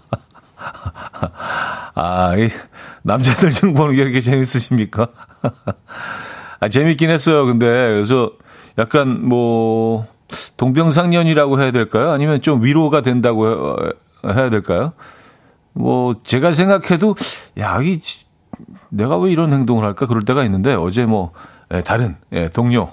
아, 1.93 2.35
이 2.37 2.49
남자들 3.03 3.51
중 3.51 3.73
보는 3.73 3.95
게 3.95 4.01
이렇게 4.01 4.21
재밌으십니까? 4.21 5.07
아, 6.59 6.67
재밌긴 6.69 7.09
했어요. 7.09 7.45
근데 7.45 7.65
그래서 7.65 8.31
약간 8.77 9.27
뭐 9.27 10.05
동병상련이라고 10.57 11.61
해야 11.61 11.71
될까요? 11.71 12.11
아니면 12.11 12.41
좀 12.41 12.63
위로가 12.63 13.01
된다고 13.01 13.75
해야 14.25 14.49
될까요? 14.49 14.93
뭐 15.73 16.13
제가 16.23 16.53
생각해도 16.53 17.15
야, 17.59 17.79
이 17.81 17.99
내가 18.89 19.17
왜 19.17 19.31
이런 19.31 19.53
행동을 19.53 19.85
할까 19.85 20.05
그럴 20.05 20.23
때가 20.23 20.43
있는데 20.45 20.73
어제 20.73 21.05
뭐 21.05 21.31
예, 21.73 21.81
다른 21.81 22.17
예, 22.33 22.49
동료 22.49 22.91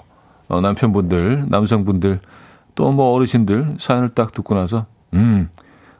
어, 0.49 0.61
남편분들, 0.61 1.45
남성분들 1.49 2.19
또 2.75 2.91
뭐 2.91 3.13
어르신들 3.13 3.75
사연을 3.77 4.09
딱 4.09 4.31
듣고 4.33 4.55
나서 4.55 4.85
음. 5.13 5.49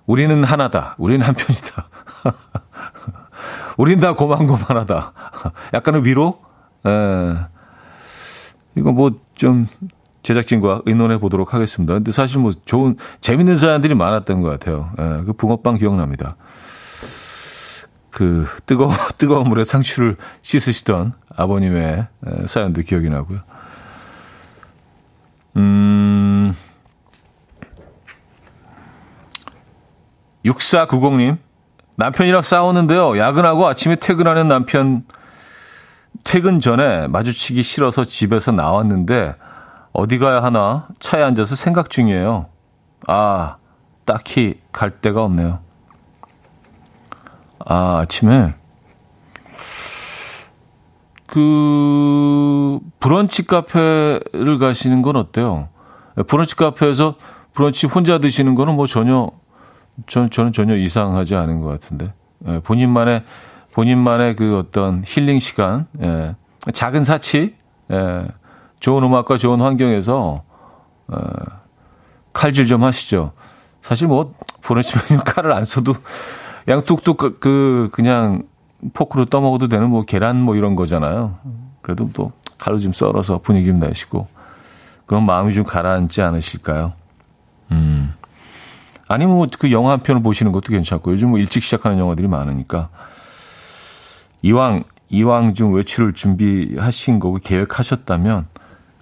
우리는 0.06 0.44
하나다. 0.44 0.96
우리는 0.98 1.26
한편이다. 1.26 1.90
우린 3.78 4.00
다 4.00 4.16
고만고만하다. 4.16 5.14
약간의 5.74 6.06
위로? 6.06 6.40
에, 6.86 6.90
예. 6.90 7.36
이거 8.76 8.92
뭐 8.92 9.12
좀 9.36 9.68
제작진과 10.22 10.82
의논해 10.86 11.18
보도록 11.18 11.54
하겠습니다. 11.54 11.94
근데 11.94 12.12
사실 12.12 12.40
뭐 12.40 12.52
좋은, 12.66 12.98
재밌는 13.22 13.56
사연들이 13.56 13.96
많았던 13.96 14.42
것 14.42 14.50
같아요. 14.50 14.92
에, 15.00 15.04
예, 15.20 15.24
그 15.24 15.34
붕어빵 15.34 15.78
기억납니다. 15.78 16.36
그 18.10 18.46
뜨거워, 18.66 18.92
뜨거운 19.18 19.48
물에 19.48 19.64
상추를 19.64 20.18
씻으시던 20.42 21.14
아버님의 21.36 22.08
사연도 22.48 22.82
기억이 22.82 23.10
나고요. 23.10 23.40
음, 25.60 26.56
6490님, 30.46 31.38
남편이랑 31.98 32.42
싸웠는데요. 32.42 33.18
야근하고 33.18 33.68
아침에 33.68 33.96
퇴근하는 33.96 34.48
남편 34.48 35.04
퇴근 36.24 36.60
전에 36.60 37.08
마주치기 37.08 37.62
싫어서 37.62 38.06
집에서 38.06 38.52
나왔는데 38.52 39.36
어디 39.92 40.18
가야 40.18 40.42
하나 40.42 40.88
차에 41.00 41.22
앉아서 41.22 41.56
생각 41.56 41.90
중이에요. 41.90 42.48
아, 43.08 43.58
딱히 44.06 44.62
갈 44.72 45.02
데가 45.02 45.24
없네요. 45.24 45.60
아, 47.66 48.00
아침에 48.04 48.56
그 51.32 52.80
브런치 53.00 53.46
카페를 53.46 54.58
가시는 54.60 55.02
건 55.02 55.16
어때요? 55.16 55.70
브런치 56.28 56.56
카페에서 56.56 57.16
브런치 57.54 57.88
혼자 57.88 58.18
드시는 58.18 58.56
거는 58.56 58.76
뭐 58.76 58.88
전혀 58.88 59.30
전, 60.08 60.30
저는 60.30 60.54
전혀 60.54 60.76
이상하지 60.76 61.36
않은 61.36 61.62
것 61.62 61.68
같은데. 61.68 62.14
예, 62.48 62.60
본인만의, 62.60 63.24
본인만의 63.74 64.36
그 64.36 64.58
어떤 64.58 65.04
힐링 65.06 65.40
시간, 65.40 65.88
예, 66.02 66.36
작은 66.74 67.04
사치, 67.04 67.56
예, 67.92 68.28
좋은 68.80 69.04
음악과 69.04 69.38
좋은 69.38 69.60
환경에서, 69.62 70.44
어, 71.08 71.20
칼질 72.34 72.68
좀 72.68 72.84
하시죠. 72.84 73.34
사실 73.82 74.08
뭐, 74.08 74.34
보내시면 74.62 75.24
칼을 75.26 75.52
안 75.52 75.64
써도, 75.66 75.96
그냥 76.64 76.84
뚝뚝 76.86 77.18
그, 77.18 77.40
그, 77.40 77.90
그냥 77.92 78.44
포크로 78.94 79.26
떠먹어도 79.26 79.68
되는 79.68 79.90
뭐 79.90 80.04
계란 80.04 80.42
뭐 80.42 80.56
이런 80.56 80.76
거잖아요. 80.76 81.38
그래도 81.82 82.10
또 82.14 82.32
칼로 82.58 82.80
좀 82.80 82.94
썰어서 82.94 83.40
분위기 83.40 83.68
좀 83.68 83.80
내시고, 83.80 84.28
그런 85.06 85.26
마음이 85.26 85.54
좀 85.54 85.64
가라앉지 85.64 86.22
않으실까요? 86.22 86.94
음. 87.72 88.14
아니면 89.08 89.36
뭐 89.36 89.48
그 89.58 89.72
영화 89.72 89.92
한 89.92 90.02
편을 90.02 90.22
보시는 90.22 90.52
것도 90.52 90.72
괜찮고 90.72 91.12
요즘 91.12 91.30
뭐 91.32 91.40
일찍 91.40 91.64
시작하는 91.64 91.98
영화들이 91.98 92.28
많으니까 92.28 92.90
이왕 94.44 94.84
이왕 95.10 95.56
좀 95.56 95.74
외출을 95.74 96.14
준비하신 96.14 97.20
거고 97.20 97.40
계획하셨다면 97.42 98.48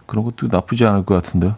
그런 0.06 0.24
것도 0.24 0.48
나쁘지 0.48 0.86
않을 0.86 1.06
것 1.06 1.14
같은데요. 1.16 1.56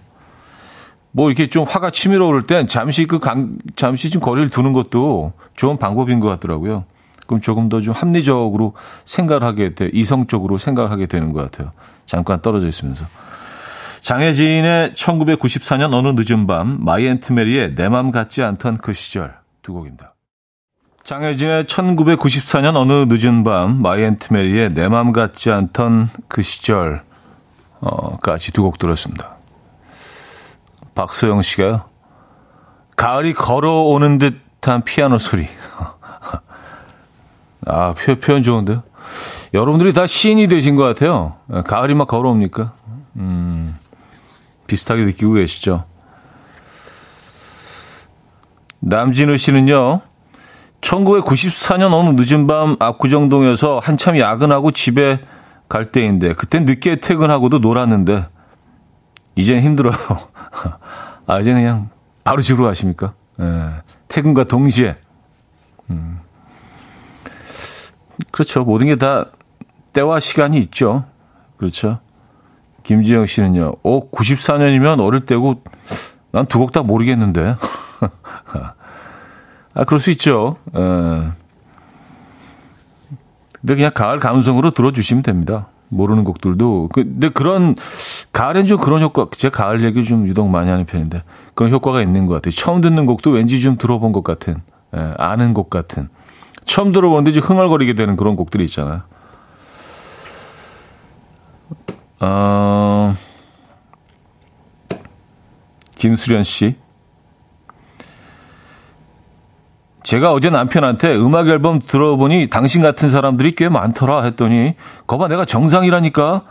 뭐 1.11 1.29
이렇게 1.29 1.47
좀 1.47 1.65
화가 1.67 1.91
치밀어 1.91 2.27
오를 2.27 2.41
땐 2.41 2.65
잠시 2.65 3.05
그 3.05 3.19
강, 3.19 3.57
잠시 3.75 4.09
좀 4.09 4.21
거리를 4.21 4.49
두는 4.49 4.73
것도 4.73 5.33
좋은 5.55 5.77
방법인 5.77 6.19
것 6.19 6.27
같더라고요. 6.27 6.85
그럼 7.29 7.41
조금 7.41 7.69
더 7.69 7.79
좀 7.79 7.93
합리적으로 7.93 8.73
생각을 9.05 9.43
하게 9.43 9.75
돼, 9.75 9.89
이성적으로 9.93 10.57
생각을 10.57 10.89
하게 10.89 11.05
되는 11.05 11.31
것 11.31 11.43
같아요. 11.51 11.71
잠깐 12.07 12.41
떨어져 12.41 12.67
있으면서. 12.67 13.05
장혜진의 14.01 14.93
1994년 14.93 15.93
어느 15.93 16.13
늦은 16.19 16.47
밤, 16.47 16.83
마이 16.83 17.05
앤트 17.05 17.31
메리의 17.33 17.75
내 17.75 17.87
맘 17.89 18.09
같지 18.11 18.41
않던 18.41 18.77
그 18.77 18.93
시절 18.93 19.35
두 19.61 19.73
곡입니다. 19.73 20.15
장혜진의 21.03 21.65
1994년 21.65 22.75
어느 22.77 23.05
늦은 23.07 23.43
밤, 23.43 23.79
마이 23.81 24.01
앤트 24.03 24.33
메리의 24.33 24.73
내 24.73 24.87
맘 24.89 25.11
같지 25.11 25.51
않던 25.51 26.09
그 26.27 26.41
시절 26.41 27.03
어, 27.81 28.17
까지 28.17 28.51
두 28.51 28.63
곡 28.63 28.77
들었습니다. 28.79 29.35
박소영 30.95 31.41
씨가요. 31.43 31.81
가을이 32.97 33.33
걸어오는 33.33 34.17
듯한 34.17 34.83
피아노 34.83 35.17
소리. 35.19 35.47
아, 37.69 37.93
표현 38.21 38.43
좋은데요? 38.43 38.83
여러분들이 39.53 39.93
다 39.93 40.07
시인이 40.07 40.47
되신 40.47 40.75
것 40.75 40.83
같아요. 40.83 41.35
가을이 41.65 41.93
막 41.95 42.07
걸어옵니까? 42.07 42.73
음. 43.17 43.75
비슷하게 44.67 45.03
느끼고 45.05 45.33
계시죠? 45.33 45.85
남진우 48.81 49.37
씨는요, 49.37 50.01
1994년 50.81 51.93
어느 51.93 52.19
늦은 52.19 52.47
밤 52.47 52.77
압구정동에서 52.79 53.79
한참 53.81 54.17
야근하고 54.17 54.71
집에 54.71 55.19
갈 55.67 55.85
때인데, 55.85 56.33
그땐 56.33 56.65
늦게 56.65 56.97
퇴근하고도 56.97 57.59
놀았는데, 57.59 58.27
이젠 59.35 59.61
힘들어요. 59.61 59.93
아, 61.25 61.39
이제 61.39 61.51
그냥 61.51 61.89
바로 62.23 62.41
집으로 62.41 62.67
가십니까? 62.67 63.13
예, 63.39 63.81
퇴근과 64.07 64.45
동시에. 64.45 64.97
음. 65.89 66.19
그렇죠. 68.31 68.63
모든 68.63 68.87
게 68.87 68.95
다 68.95 69.25
때와 69.93 70.19
시간이 70.19 70.57
있죠. 70.59 71.05
그렇죠. 71.57 71.99
김지영 72.83 73.25
씨는요, 73.25 73.73
어, 73.83 74.09
94년이면 74.09 74.99
어릴 74.99 75.25
때고, 75.25 75.61
난 76.31 76.45
두 76.45 76.59
곡 76.59 76.71
다 76.71 76.83
모르겠는데. 76.83 77.55
아, 79.73 79.83
그럴 79.85 79.99
수 79.99 80.11
있죠. 80.11 80.57
에. 80.75 80.79
예. 80.79 81.31
근데 83.61 83.75
그냥 83.75 83.91
가을 83.93 84.19
감성으로 84.19 84.71
들어주시면 84.71 85.23
됩니다. 85.23 85.67
모르는 85.89 86.23
곡들도 86.23 86.89
그, 86.93 87.03
근데 87.03 87.29
그런 87.29 87.75
가을엔 88.31 88.65
좀 88.67 88.79
그런 88.79 89.01
효과 89.01 89.25
제가 89.31 89.63
가을 89.65 89.83
얘기 89.83 90.03
좀 90.03 90.27
유독 90.27 90.47
많이 90.47 90.69
하는 90.69 90.85
편인데 90.85 91.23
그런 91.55 91.73
효과가 91.73 92.01
있는 92.01 92.25
것 92.27 92.35
같아요. 92.35 92.51
처음 92.53 92.79
듣는 92.81 93.05
곡도 93.07 93.31
왠지 93.31 93.59
좀 93.59 93.77
들어본 93.77 94.11
것 94.13 94.23
같은 94.23 94.61
예, 94.95 95.13
아는 95.17 95.53
곡 95.53 95.69
같은 95.71 96.07
처음 96.69 96.91
들어보는데 96.91 97.31
이제 97.31 97.39
흥얼거리게 97.39 97.95
되는 97.95 98.15
그런 98.15 98.35
곡들이 98.35 98.63
있잖아요. 98.65 99.01
어, 102.19 103.15
김수련 105.95 106.43
씨. 106.43 106.75
제가 110.03 110.31
어제 110.31 110.51
남편한테 110.51 111.15
음악 111.17 111.47
앨범 111.47 111.79
들어보니 111.79 112.49
당신 112.49 112.83
같은 112.83 113.09
사람들이 113.09 113.55
꽤 113.55 113.67
많더라 113.67 114.21
했더니 114.23 114.75
거봐 115.07 115.27
내가 115.27 115.45
정상이라니까 115.45 116.43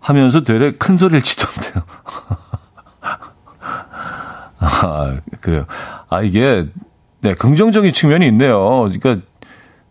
하면서 0.00 0.42
되레 0.42 0.72
큰 0.72 0.98
소리를 0.98 1.22
치던데요. 1.22 1.82
아, 4.60 5.16
그래요. 5.40 5.64
아, 6.10 6.20
이게, 6.20 6.68
네, 7.22 7.34
긍정적인 7.34 7.92
측면이 7.92 8.26
있네요. 8.28 8.88
그러니까 8.90 9.16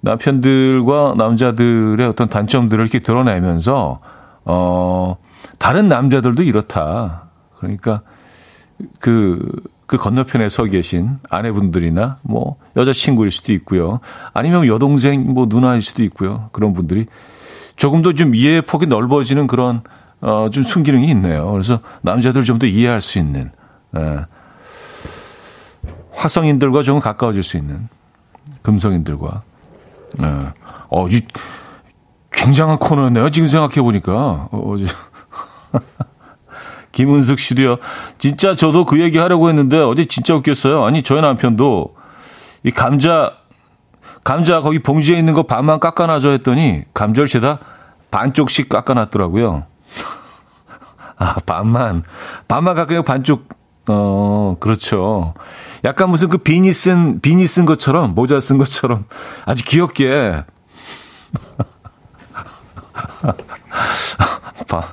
남편들과 0.01 1.15
남자들의 1.17 2.05
어떤 2.07 2.27
단점들을 2.29 2.83
이렇게 2.83 2.99
드러내면서, 2.99 3.99
어, 4.45 5.15
다른 5.57 5.87
남자들도 5.87 6.43
이렇다. 6.43 7.29
그러니까 7.57 8.01
그, 8.99 9.39
그 9.85 9.97
건너편에 9.97 10.49
서 10.49 10.63
계신 10.65 11.19
아내분들이나 11.29 12.17
뭐 12.23 12.55
여자친구일 12.75 13.29
수도 13.31 13.53
있고요. 13.53 13.99
아니면 14.33 14.65
여동생 14.65 15.33
뭐 15.33 15.45
누나일 15.47 15.81
수도 15.81 16.01
있고요. 16.03 16.49
그런 16.51 16.73
분들이 16.73 17.05
조금 17.75 18.01
더 18.01 18.13
좀 18.13 18.33
이해의 18.35 18.63
폭이 18.63 18.87
넓어지는 18.87 19.47
그런 19.47 19.81
어, 20.21 20.49
좀 20.51 20.63
순기능이 20.63 21.09
있네요. 21.11 21.51
그래서 21.51 21.79
남자들 22.01 22.43
좀 22.43 22.57
더 22.59 22.67
이해할 22.67 23.01
수 23.01 23.17
있는, 23.19 23.51
예. 23.97 24.25
화성인들과 26.11 26.83
좀 26.83 26.99
가까워질 26.99 27.43
수 27.43 27.57
있는 27.57 27.87
금성인들과. 28.61 29.41
예. 30.21 30.53
어, 30.89 31.07
이 31.07 31.21
굉장한 32.31 32.77
코너였네요. 32.77 33.29
지금 33.29 33.47
생각해 33.47 33.81
보니까. 33.81 34.47
어, 34.51 34.73
어제. 34.73 34.85
김은숙 36.91 37.39
씨도요. 37.39 37.77
진짜 38.17 38.55
저도 38.55 38.85
그 38.85 38.99
얘기 39.01 39.17
하려고 39.17 39.49
했는데 39.49 39.79
어제 39.79 40.05
진짜 40.05 40.35
웃겼어요. 40.35 40.83
아니 40.83 41.03
저희 41.03 41.21
남편도 41.21 41.95
이 42.63 42.71
감자 42.71 43.37
감자 44.23 44.61
거기 44.61 44.79
봉지에 44.79 45.17
있는 45.17 45.33
거 45.33 45.43
반만 45.43 45.79
깎아놔줘 45.79 46.29
했더니 46.31 46.83
감자를 46.93 47.27
죄다 47.27 47.59
반쪽씩 48.11 48.69
깎아놨더라고요. 48.69 49.63
아 51.17 51.35
반만 51.45 52.03
반만 52.47 52.75
깎으면 52.75 53.03
반쪽 53.05 53.47
어 53.87 54.57
그렇죠. 54.59 55.33
약간 55.83 56.09
무슨 56.09 56.29
그 56.29 56.37
비니 56.37 56.71
쓴 56.73 57.21
비니 57.21 57.47
쓴 57.47 57.65
것처럼 57.65 58.13
모자 58.13 58.39
쓴 58.39 58.57
것처럼 58.57 59.05
아주 59.45 59.63
귀엽게 59.63 60.43
봐. 64.67 64.83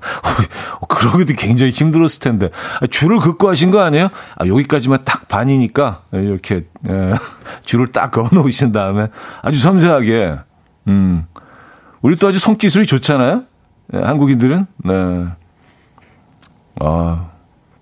그러기도 0.88 1.34
굉장히 1.34 1.72
힘들었을 1.72 2.20
텐데. 2.20 2.50
줄을 2.90 3.18
긋고 3.18 3.48
하신 3.48 3.70
거 3.70 3.80
아니에요? 3.80 4.08
아, 4.36 4.46
여기까지만 4.46 5.04
딱 5.04 5.28
반이니까 5.28 6.02
이렇게 6.12 6.66
에, 6.86 6.86
줄을 7.64 7.88
딱 7.88 8.10
그어 8.10 8.28
놓으신 8.32 8.72
다음에 8.72 9.08
아주 9.42 9.60
섬세하게. 9.60 10.38
음. 10.88 11.26
우리 12.02 12.16
또 12.16 12.28
아주 12.28 12.38
손기술이 12.38 12.86
좋잖아요. 12.86 13.44
에, 13.94 13.98
한국인들은. 13.98 14.66
네. 14.84 15.26
아, 16.80 17.26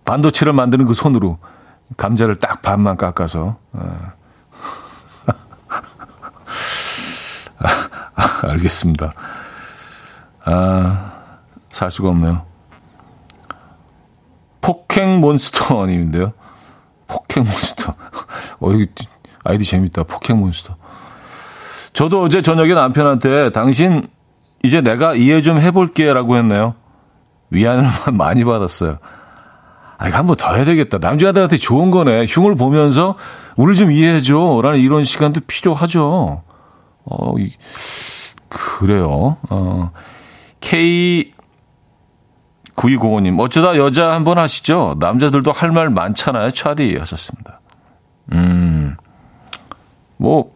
반도체를 0.04 0.52
만드는 0.52 0.86
그 0.86 0.94
손으로 0.94 1.38
감자를 1.96 2.36
딱 2.36 2.62
반만 2.62 2.96
깎아서. 2.96 3.58
아, 3.72 4.12
알겠습니다. 8.42 9.12
아, 10.44 11.12
살 11.70 11.90
수가 11.90 12.10
없네요. 12.10 12.44
폭행 14.60 15.20
몬스터님인데요. 15.20 16.32
폭행 17.06 17.44
몬스터. 17.44 17.94
어, 18.60 18.72
여기 18.72 18.88
아이디 19.44 19.64
재밌다. 19.64 20.02
폭행 20.04 20.38
몬스터. 20.38 20.76
저도 21.92 22.22
어제 22.22 22.42
저녁에 22.42 22.74
남편한테 22.74 23.50
당신 23.50 24.06
이제 24.64 24.80
내가 24.80 25.14
이해 25.14 25.40
좀 25.42 25.60
해볼게 25.60 26.12
라고 26.12 26.36
했네요. 26.36 26.74
위안을 27.50 27.88
많이 28.12 28.44
받았어요. 28.44 28.98
아, 29.98 30.08
이거 30.08 30.18
한번 30.18 30.36
더 30.36 30.54
해야 30.54 30.64
되겠다. 30.64 30.98
남자들한테 30.98 31.56
좋은 31.56 31.90
거네. 31.90 32.26
흉을 32.28 32.54
보면서 32.56 33.16
우리 33.56 33.76
좀 33.76 33.90
이해해줘. 33.92 34.60
라는 34.62 34.78
이런 34.80 35.04
시간도 35.04 35.40
필요하죠. 35.46 36.42
어, 37.04 37.32
그래요. 38.48 39.36
어, 39.48 39.90
K 40.60 41.24
9205님, 42.76 43.40
어쩌다 43.40 43.76
여자 43.76 44.12
한번 44.12 44.36
하시죠? 44.38 44.96
남자들도 45.00 45.50
할 45.52 45.70
말 45.72 45.88
많잖아요. 45.88 46.50
차디 46.50 46.96
하셨습니다. 46.98 47.60
음, 48.32 48.96
뭐, 50.18 50.52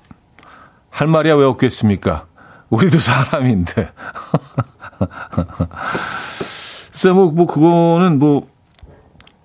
할 0.91 1.07
말이야 1.07 1.35
왜 1.37 1.45
없겠습니까? 1.47 2.27
우리도 2.69 2.99
사람인데. 3.01 3.91
글쎄, 6.91 7.11
뭐, 7.11 7.31
뭐, 7.31 7.47
그거는 7.47 8.19
뭐, 8.19 8.47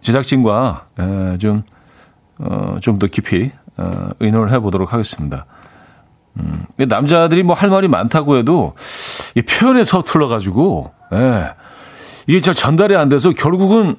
제작진과, 0.05 0.85
에, 0.99 1.37
좀, 1.39 1.63
어, 2.37 2.77
좀 2.81 2.99
더 2.99 3.07
깊이, 3.07 3.51
어, 3.77 4.09
의논을 4.19 4.51
해보도록 4.53 4.93
하겠습니다. 4.93 5.45
음, 6.39 6.65
남자들이 6.77 7.43
뭐 7.43 7.55
할 7.55 7.69
말이 7.69 7.87
많다고 7.87 8.37
해도, 8.37 8.73
이 9.35 9.41
표현에 9.41 9.83
서툴러가지고, 9.83 10.91
예. 11.13 11.53
이게 12.27 12.41
잘 12.41 12.53
전달이 12.53 12.95
안 12.95 13.09
돼서 13.09 13.31
결국은, 13.31 13.95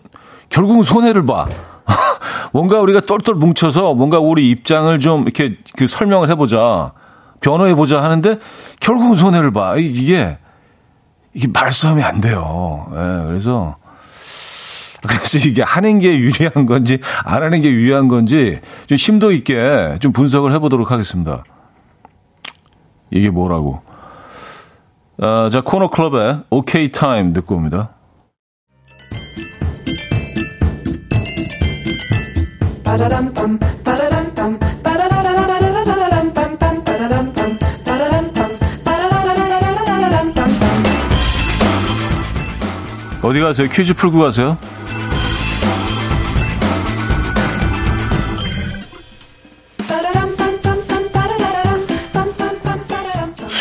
결국은 0.49 0.83
손해를 0.83 1.25
봐. 1.27 1.47
뭔가 2.53 2.81
우리가 2.81 3.01
똘똘 3.01 3.35
뭉쳐서 3.35 3.95
뭔가 3.95 4.19
우리 4.19 4.51
입장을 4.51 4.99
좀 5.01 5.23
이렇게 5.23 5.57
그 5.77 5.87
설명을 5.87 6.31
해보자. 6.31 6.92
변호해보자 7.40 8.03
하는데 8.03 8.38
결국은 8.81 9.16
손해를 9.16 9.53
봐. 9.53 9.77
이게, 9.77 10.38
이게 11.35 11.49
말싸움이 11.49 12.03
안 12.03 12.21
돼요. 12.21 12.87
예, 12.92 13.27
그래서, 13.27 13.77
그래서 15.02 15.38
이게 15.38 15.62
하는 15.62 15.98
게 15.98 16.16
유리한 16.16 16.66
건지 16.66 16.98
안 17.24 17.42
하는 17.42 17.61
게 17.61 17.70
유리한 17.70 18.09
건지 18.09 18.59
좀 18.87 18.96
심도 18.96 19.32
있게 19.32 19.98
좀 20.00 20.12
분석을 20.12 20.52
해보도록 20.52 20.90
하겠습니다. 20.90 21.44
이게 23.11 23.30
뭐라고. 23.30 23.82
어, 25.18 25.48
자, 25.50 25.62
코너 25.62 25.88
클럽의 25.88 26.42
OK 26.50 26.92
타임 26.92 27.32
듣고 27.32 27.54
옵니다. 27.56 27.90
어디 43.22 43.40
가세요? 43.40 43.68
퀴즈 43.68 43.92
풀고 43.94 44.20
가세요? 44.20 44.56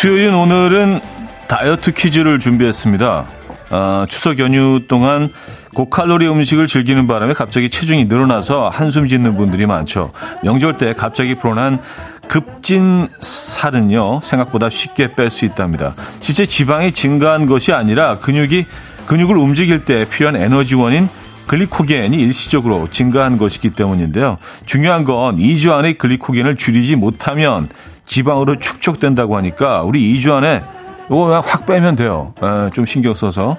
수요일인 0.06 0.36
오늘은 0.36 1.00
다이어트 1.48 1.92
퀴즈를 1.92 2.38
준비했습니다. 2.38 3.26
아, 3.72 4.06
추석 4.08 4.38
연휴 4.38 4.82
동안 4.88 5.34
고칼로리 5.74 6.28
음식을 6.28 6.68
즐기는 6.68 7.08
바람에 7.08 7.34
갑자기 7.34 7.72
체중이 7.72 8.06
늘어나서 8.06 8.70
한숨 8.70 9.08
짓는 9.08 9.36
분들이 9.36 9.66
많죠. 9.66 10.12
명절 10.44 10.78
때 10.78 10.94
갑자기 10.94 11.34
불어난 11.34 11.80
급진 12.28 13.08
살은요, 13.20 14.20
생각보다 14.22 14.70
쉽게 14.70 15.16
뺄 15.16 15.32
수 15.32 15.44
있답니다. 15.44 15.96
실제 16.20 16.46
지방이 16.46 16.92
증가한 16.92 17.48
것이 17.48 17.74
아니라 17.74 18.20
근육이, 18.20 18.68
근육을 19.08 19.36
움직일 19.36 19.86
때 19.86 20.08
필요한 20.08 20.36
에너지원인 20.36 21.10
글리코겐이 21.48 22.16
일시적으로 22.16 22.90
증가한 22.92 23.40
것이기 23.40 23.72
때문인데요. 23.72 24.38
중요한 24.68 25.04
건 25.04 25.38
2주 25.38 25.72
안에 25.72 25.94
글리코겐을 25.94 26.58
줄이지 26.58 26.96
못하면 26.96 27.70
지방으로 28.16 28.58
축적된다고 28.60 29.36
하니까 29.36 29.84
우리 29.84 30.18
2주 30.18 30.34
안에 30.36 30.64
이거 31.08 31.42
확 31.42 31.66
빼면 31.66 31.98
돼요. 31.98 32.34
에, 32.42 32.70
좀 32.72 32.86
신경 32.86 33.14
써서. 33.14 33.58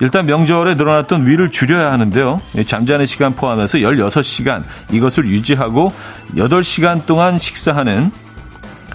일단 0.00 0.24
명절에 0.24 0.76
늘어났던 0.76 1.26
위를 1.26 1.50
줄여야 1.50 1.92
하는데요. 1.92 2.40
잠자는 2.66 3.04
시간 3.04 3.34
포함해서 3.34 3.78
16시간 3.78 4.62
이것을 4.90 5.26
유지하고 5.26 5.92
8시간 6.36 7.04
동안 7.04 7.38
식사하는 7.38 8.10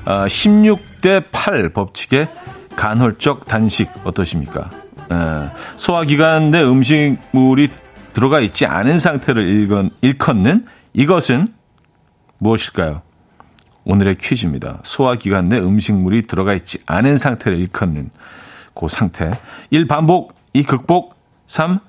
16대 0.06 1.22
아, 1.22 1.28
8 1.32 1.70
법칙에 1.74 2.28
간헐적 2.76 3.46
단식 3.46 3.92
어떠십니까? 4.04 4.72
에, 5.12 5.50
소화기관 5.76 6.50
내 6.50 6.64
음식물이 6.64 7.70
들어가 8.14 8.40
있지 8.40 8.66
않은 8.66 8.98
상태를 8.98 9.94
일컫는 10.02 10.66
이것은 10.94 11.50
무엇일까요? 12.40 13.07
오늘의 13.88 14.16
퀴즈입니다. 14.16 14.80
소화기관 14.84 15.48
내 15.48 15.58
음식물이 15.58 16.28
들어가 16.28 16.54
있지 16.54 16.80
않은 16.86 17.18
상태를 17.18 17.58
일컫는 17.58 18.10
그 18.76 18.90
상태. 18.90 19.32
1. 19.70 19.88
반복, 19.88 20.34
2. 20.54 20.64
극복, 20.64 21.16
3. 21.48 21.80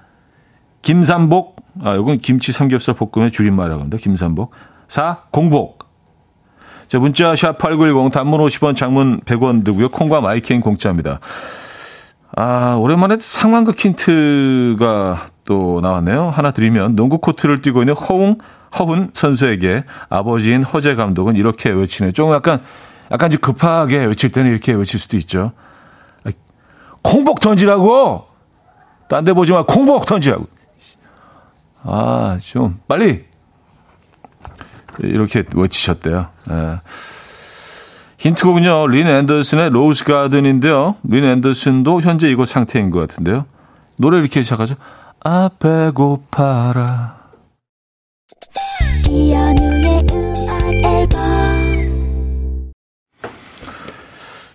김삼복, 0.83 1.57
아, 1.83 1.97
이건 1.97 2.19
김치 2.19 2.53
삼겹살 2.53 2.95
볶음의 2.95 3.33
줄임말이라고 3.33 3.81
합니다. 3.81 3.99
김삼복. 4.01 4.53
4. 4.87 5.25
공복. 5.33 5.89
자, 6.87 7.01
문자 7.01 7.35
샵8910 7.35 8.13
단문 8.13 8.41
50원, 8.41 8.77
장문 8.77 9.21
100원 9.21 9.65
들고요. 9.65 9.89
콩과 9.89 10.21
마이케이는 10.21 10.61
공짜입니다. 10.61 11.19
아, 12.37 12.77
오랜만에 12.79 13.17
상황극 13.19 13.77
힌트가 13.79 15.31
또 15.45 15.81
나왔네요. 15.83 16.31
하나 16.31 16.53
드리면 16.53 16.95
농구 16.95 17.19
코트를 17.19 17.61
뛰고 17.61 17.83
있는 17.83 17.95
허웅 17.95 18.39
허훈 18.77 19.11
선수에게 19.15 19.85
아버지인 20.09 20.63
허재 20.63 20.95
감독은 20.95 21.37
이렇게 21.37 21.71
외치는 21.71 22.13
좀 22.13 22.33
약간 22.33 22.63
약간 23.11 23.31
좀 23.31 23.41
급하게 23.41 24.05
외칠 24.05 24.31
때는 24.31 24.51
이렇게 24.51 24.73
외칠 24.73 24.99
수도 24.99 25.17
있죠. 25.17 25.53
공복 27.03 27.41
던지라고. 27.41 28.27
딴 29.09 29.25
데 29.25 29.33
보지 29.33 29.53
마. 29.53 29.65
공복 29.65 30.05
던지라고. 30.05 30.47
아, 31.85 32.37
좀 32.41 32.81
빨리 32.89 33.25
이렇게 34.99 35.45
외치셨대요. 35.55 36.29
네. 36.49 36.77
힌트곡은요, 38.19 38.89
린 38.89 39.07
앤더슨의 39.07 39.71
Rose 39.71 40.05
Garden인데요. 40.05 40.97
린 41.05 41.25
앤더슨도 41.25 42.01
현재 42.01 42.29
이것 42.29 42.49
상태인 42.49 42.91
것 42.91 42.99
같은데요. 42.99 43.47
노래 43.97 44.19
이렇게 44.19 44.43
시작하죠. 44.43 44.75
아, 45.25 45.49
배고파라. 45.59 47.18
이현우의 49.09 50.05
음악 50.13 50.75
앨범 50.85 51.19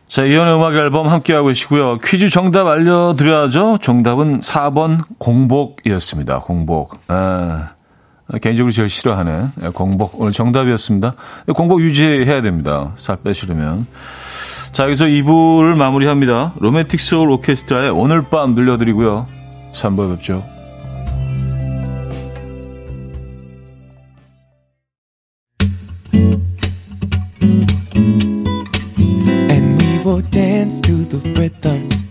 자, 0.08 0.24
이현우의 0.24 0.56
음악 0.56 0.76
앨범 0.76 1.08
함께하고 1.08 1.48
계시고요. 1.48 1.98
퀴즈 1.98 2.30
정답 2.30 2.68
알려드려야죠. 2.68 3.80
정답은 3.82 4.42
4번 4.42 5.00
공복이었습니다. 5.18 6.40
공복. 6.40 7.00
아, 7.08 7.70
개인적으로 8.40 8.72
제일 8.72 8.90
싫어하는 8.90 9.50
공복. 9.74 10.22
오늘 10.22 10.32
정답이었습니다. 10.32 11.16
공복 11.56 11.82
유지해야 11.82 12.44
됩니다. 12.44 12.92
살 12.96 13.18
빼시려면. 13.24 13.88
자, 14.72 14.84
여기서 14.84 15.06
2부를 15.06 15.76
마무리합니다. 15.76 16.54
로맨틱 16.60 17.00
소울 17.00 17.32
오케스트라의 17.32 17.90
오늘 17.90 18.30
밤 18.30 18.54
들려드리고요. 18.54 19.26
3부에 19.74 20.16
뵙죠. 20.16 20.53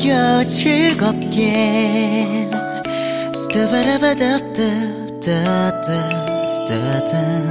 들어봐요 0.00 0.44
즐겁게 0.46 2.48
Assignment 6.50 7.49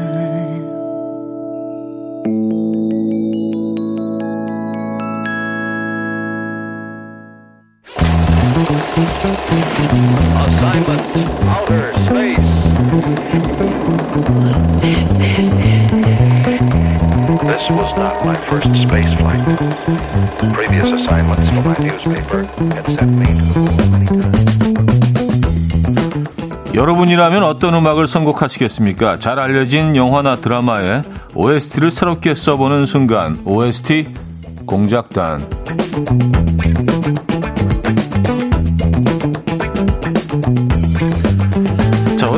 first 18.46 18.68
space 18.68 19.14
flight. 19.18 19.42
Previous 20.54 20.84
assignments 20.94 21.50
for 21.52 21.64
my 21.66 21.76
newspaper 21.80 22.44
had 22.76 22.86
sent 22.86 23.14
me 23.18 23.26
to 23.26 23.34
the 23.34 23.64
moon 23.64 23.92
many 23.92 24.06
times. 24.06 24.60
여러분이라면 26.74 27.44
어떤 27.44 27.74
음악을 27.74 28.08
선곡하시겠습니까? 28.08 29.20
잘 29.20 29.40
알려진 29.40 29.96
영화나 29.96 30.36
드라마에 30.36 31.02
OST를 31.36 31.92
새롭게 31.92 32.34
써보는 32.36 32.86
순간 32.86 33.42
OST 33.44 34.08
공작단 34.66 35.46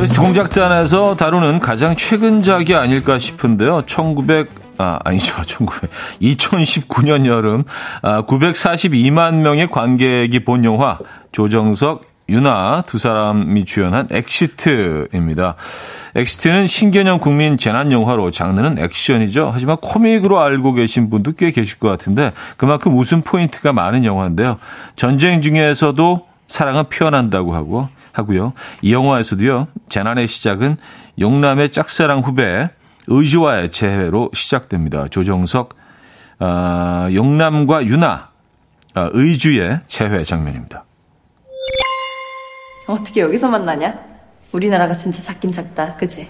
OST 0.02 0.18
공작단에서 0.18 1.14
다루는 1.14 1.60
가장 1.60 1.94
최근작이 1.94 2.74
아닐까 2.74 3.20
싶은데요. 3.20 3.82
1900, 3.86 4.50
아, 4.78 4.98
아니죠. 5.04 5.42
1900, 5.46 5.90
2019년 6.20 7.26
여름, 7.26 7.64
아, 8.02 8.22
942만 8.22 9.36
명의 9.36 9.68
관객이 9.68 10.44
본 10.44 10.64
영화, 10.64 10.98
조정석, 11.32 12.12
윤아 12.28 12.82
두 12.86 12.98
사람이 12.98 13.64
주연한 13.64 14.08
엑시트입니다. 14.10 15.56
엑시트는 16.14 16.66
신개념 16.66 17.18
국민 17.18 17.58
재난 17.58 17.92
영화로 17.92 18.30
장르는 18.30 18.78
액션이죠. 18.78 19.50
하지만 19.52 19.76
코믹으로 19.78 20.40
알고 20.40 20.74
계신 20.74 21.10
분도 21.10 21.32
꽤 21.32 21.50
계실 21.50 21.78
것 21.78 21.88
같은데 21.88 22.32
그만큼 22.56 22.96
웃음 22.96 23.22
포인트가 23.22 23.72
많은 23.72 24.04
영화인데요. 24.04 24.58
전쟁 24.96 25.42
중에서도 25.42 26.26
사랑은 26.46 26.84
피어난다고 26.88 27.54
하고 27.54 27.88
하고요. 28.12 28.52
이 28.82 28.92
영화에서도요. 28.92 29.68
재난의 29.88 30.28
시작은 30.28 30.76
용남의 31.18 31.70
짝사랑 31.70 32.20
후배 32.20 32.68
의주와의 33.08 33.70
재회로 33.70 34.30
시작됩니다. 34.34 35.08
조정석, 35.08 35.74
어, 36.40 37.08
용남과 37.12 37.86
유나, 37.86 38.30
어, 38.94 39.08
의주의 39.12 39.80
재회 39.86 40.22
장면입니다. 40.22 40.84
어떻게 42.86 43.20
여기서 43.20 43.48
만나냐? 43.48 43.98
우리나라가 44.52 44.94
진짜 44.94 45.22
작긴 45.22 45.50
작다, 45.50 45.96
그치? 45.96 46.28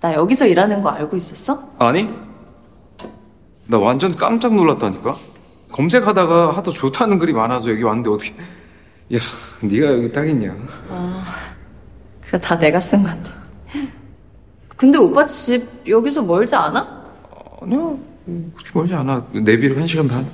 나 0.00 0.14
여기서 0.14 0.46
일하는 0.46 0.80
거 0.80 0.90
알고 0.90 1.16
있었어? 1.16 1.72
아니? 1.78 2.08
나 3.66 3.78
완전 3.78 4.16
깜짝 4.16 4.54
놀랐다니까? 4.54 5.16
검색하다가 5.72 6.52
하도 6.52 6.70
좋다는 6.72 7.18
글이 7.18 7.32
많아서 7.32 7.70
여기 7.70 7.82
왔는데 7.82 8.10
어떻게 8.10 8.30
야 9.14 9.18
네가 9.60 9.86
여기 9.92 10.10
딱 10.12 10.26
있냐 10.28 10.54
그거 12.22 12.38
다 12.38 12.56
내가 12.58 12.80
쓴 12.80 13.02
건데. 13.02 13.30
근데 14.78 14.96
오빠 14.96 15.26
집 15.26 15.66
여기서 15.86 16.22
멀지 16.22 16.54
않아? 16.54 16.86
아니야 17.60 17.78
그렇게 18.54 18.70
멀지 18.72 18.94
않아 18.94 19.26
내비로 19.32 19.80
한 19.80 19.88
시간 19.88 20.06
반? 20.06 20.24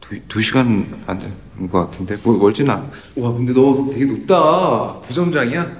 두, 0.00 0.18
두 0.26 0.40
시간 0.40 1.02
안 1.06 1.18
되는 1.18 1.68
것 1.70 1.80
같은데 1.82 2.16
뭐 2.24 2.38
멀진 2.38 2.70
않아 2.70 2.88
와 3.18 3.32
근데 3.34 3.52
너 3.52 3.86
되게 3.92 4.06
높다 4.06 4.98
부점장이야? 5.00 5.70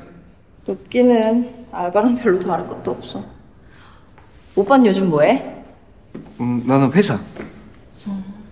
높기는 0.67 1.65
알바랑 1.73 2.17
별로 2.17 2.39
다를 2.39 2.67
것도 2.67 2.91
없어. 2.91 3.25
오빠는 4.55 4.85
요즘 4.87 5.09
뭐해? 5.09 5.65
음, 6.41 6.63
나는 6.67 6.93
회사 6.93 7.19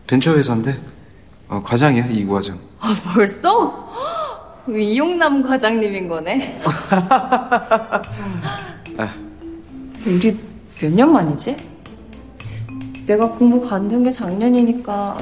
벤처 0.07 0.35
회사인데 0.35 0.81
어, 1.47 1.63
과장이야 1.63 2.07
이구 2.07 2.33
과장 2.33 2.59
아, 2.81 2.95
벌써? 3.15 3.91
이용남 4.67 5.43
과장님인 5.43 6.09
거네. 6.09 6.63
우리 10.07 10.39
몇 10.81 10.91
년 10.93 11.13
만이지? 11.13 11.57
내가 13.07 13.29
공부 13.31 13.61
관둔 13.67 14.03
게 14.03 14.11
작년이니까 14.11 15.17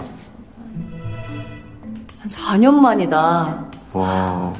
한 2.18 2.28
4년 2.28 2.74
만이다. 2.74 3.64
와 3.92 4.52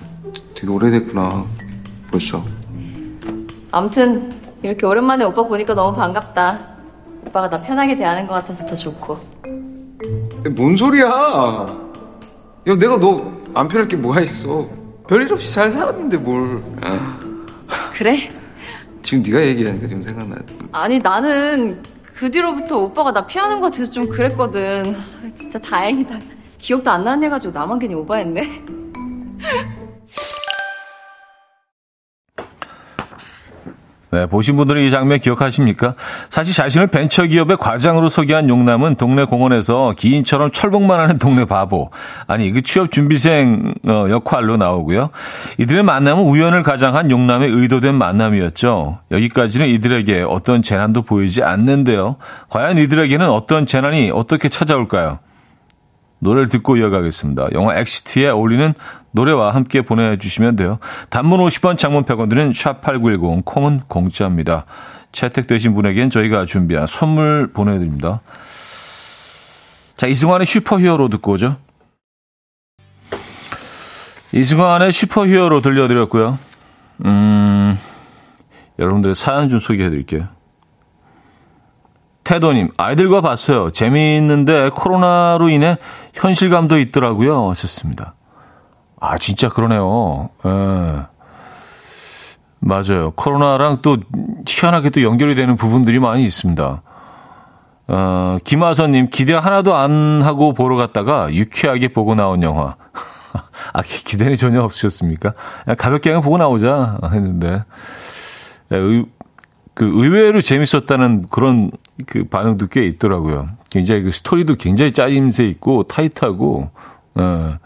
되게 0.55 0.67
오래됐구나 0.73 1.45
벌써 2.11 2.43
암튼 3.71 4.31
이렇게 4.63 4.87
오랜만에 4.87 5.25
오빠 5.25 5.43
보니까 5.47 5.75
너무 5.75 5.97
반갑다. 5.97 6.59
오빠가 7.27 7.49
나 7.51 7.59
편하게 7.59 7.95
대하는 7.97 8.27
것 8.27 8.35
같아서 8.35 8.65
더 8.67 8.75
좋고. 8.75 9.19
뭔 10.57 10.77
소리야? 10.77 11.07
야, 11.07 12.75
내가 12.79 12.97
너 12.99 13.39
안 13.55 13.67
편할 13.67 13.89
게 13.89 13.97
뭐가 13.97 14.21
있어? 14.21 14.67
별일 15.09 15.33
없이 15.33 15.53
잘 15.55 15.71
살았는데 15.71 16.17
뭘? 16.19 16.63
아, 16.83 17.19
그래? 17.93 18.29
지금 19.03 19.23
네가 19.23 19.45
얘기하니까 19.47 19.87
지금 19.87 20.03
생각나. 20.03 20.37
아니 20.73 20.99
나는 20.99 21.83
그 22.15 22.31
뒤로부터 22.31 22.79
오빠가 22.79 23.13
나 23.13 23.27
피하는 23.27 23.61
것 23.61 23.71
같아서 23.73 23.91
좀 23.91 24.09
그랬거든. 24.09 24.83
아, 24.87 25.35
진짜 25.35 25.59
다행이다. 25.59 26.19
기억도 26.59 26.91
안 26.91 27.05
나는 27.05 27.23
일 27.23 27.31
가지고 27.31 27.53
나만 27.53 27.79
괜히 27.79 27.95
오바했네. 27.95 28.63
네, 34.11 34.27
보신 34.27 34.57
분들은 34.57 34.83
이 34.83 34.91
장면 34.91 35.19
기억하십니까? 35.19 35.95
사실 36.31 36.55
자신을 36.55 36.87
벤처기업의 36.87 37.59
과장으로 37.59 38.09
소개한 38.09 38.49
용남은 38.49 38.95
동네 38.95 39.25
공원에서 39.25 39.93
기인처럼 39.97 40.51
철봉만 40.51 40.99
하는 40.99 41.19
동네 41.19 41.45
바보. 41.45 41.91
아니, 42.27 42.51
그 42.51 42.63
취업 42.63 42.91
준비생 42.91 43.75
어, 43.87 44.07
역할로 44.09 44.57
나오고요. 44.57 45.11
이들의 45.59 45.83
만남은 45.83 46.25
우연을 46.25 46.63
가장한 46.63 47.11
용남의 47.11 47.51
의도된 47.51 47.95
만남이었죠. 47.95 49.01
여기까지는 49.11 49.69
이들에게 49.69 50.25
어떤 50.27 50.63
재난도 50.63 51.03
보이지 51.03 51.43
않는데요. 51.43 52.17
과연 52.49 52.79
이들에게는 52.79 53.29
어떤 53.29 53.67
재난이 53.67 54.11
어떻게 54.15 54.49
찾아올까요? 54.49 55.19
노래를 56.21 56.49
듣고 56.49 56.77
이어가겠습니다. 56.77 57.49
영화 57.53 57.77
엑시트에 57.77 58.29
어울리는 58.29 58.75
노래와 59.13 59.55
함께 59.55 59.83
보내주시면 59.83 60.57
돼요. 60.57 60.79
단문 61.11 61.41
50원, 61.41 61.79
장문 61.79 62.05
100원 62.05 62.29
드는 62.29 62.53
샵8910, 62.53 63.45
콩은 63.45 63.83
공짜입니다. 63.89 64.65
채택되신 65.13 65.75
분에겐 65.75 66.11
저희가 66.11 66.45
준비한 66.45 66.87
선물 66.87 67.51
보내드립니다. 67.53 68.21
자, 69.97 70.07
이승환의 70.07 70.47
슈퍼 70.47 70.79
히어로 70.79 71.09
듣고 71.09 71.33
오죠. 71.33 71.57
이승환의 74.33 74.93
슈퍼 74.93 75.27
히어로 75.27 75.61
들려드렸고요. 75.61 76.39
음, 77.07 77.79
여러분들의 78.79 79.15
사연 79.15 79.49
좀 79.49 79.59
소개해드릴게요. 79.59 80.29
태도님, 82.25 82.73
아이들과 82.77 83.23
봤어요. 83.23 83.71
재미있는데 83.71 84.69
코로나로 84.75 85.49
인해 85.49 85.79
현실감도 86.13 86.79
있더라고요. 86.79 87.49
하셨습니다. 87.51 88.15
아, 89.01 89.19
진짜 89.19 89.49
그러네요. 89.49 90.31
예. 90.45 91.07
맞아요. 92.61 93.13
코로나랑 93.13 93.79
또 93.83 93.99
희한하게 94.47 94.91
또 94.91 95.03
연결이 95.03 95.35
되는 95.35 95.57
부분들이 95.57 95.99
많이 96.01 96.25
있습니다. 96.25 96.83
어, 97.91 98.37
김하선님, 98.45 99.09
기대 99.11 99.33
하나도 99.33 99.75
안 99.75 100.21
하고 100.23 100.53
보러 100.53 100.77
갔다가 100.77 101.33
유쾌하게 101.33 101.89
보고 101.89 102.15
나온 102.15 102.43
영화. 102.43 102.77
아, 103.73 103.83
기대는 103.83 104.37
전혀 104.37 104.63
없으셨습니까? 104.63 105.33
가볍게 105.79 106.11
그냥 106.11 106.23
보고 106.23 106.37
나오자 106.37 106.99
했는데. 107.05 107.63
예, 108.73 108.77
의, 108.77 109.07
그 109.75 109.87
의외로 109.87 110.41
재밌었다는 110.41 111.29
그런 111.31 111.71
그 112.07 112.25
반응도 112.25 112.67
꽤 112.67 112.85
있더라고요. 112.85 113.49
굉장히 113.71 114.03
그 114.03 114.11
스토리도 114.11 114.57
굉장히 114.57 114.93
짜임새 114.93 115.47
있고 115.47 115.85
타이트하고, 115.85 116.71
예. 117.21 117.59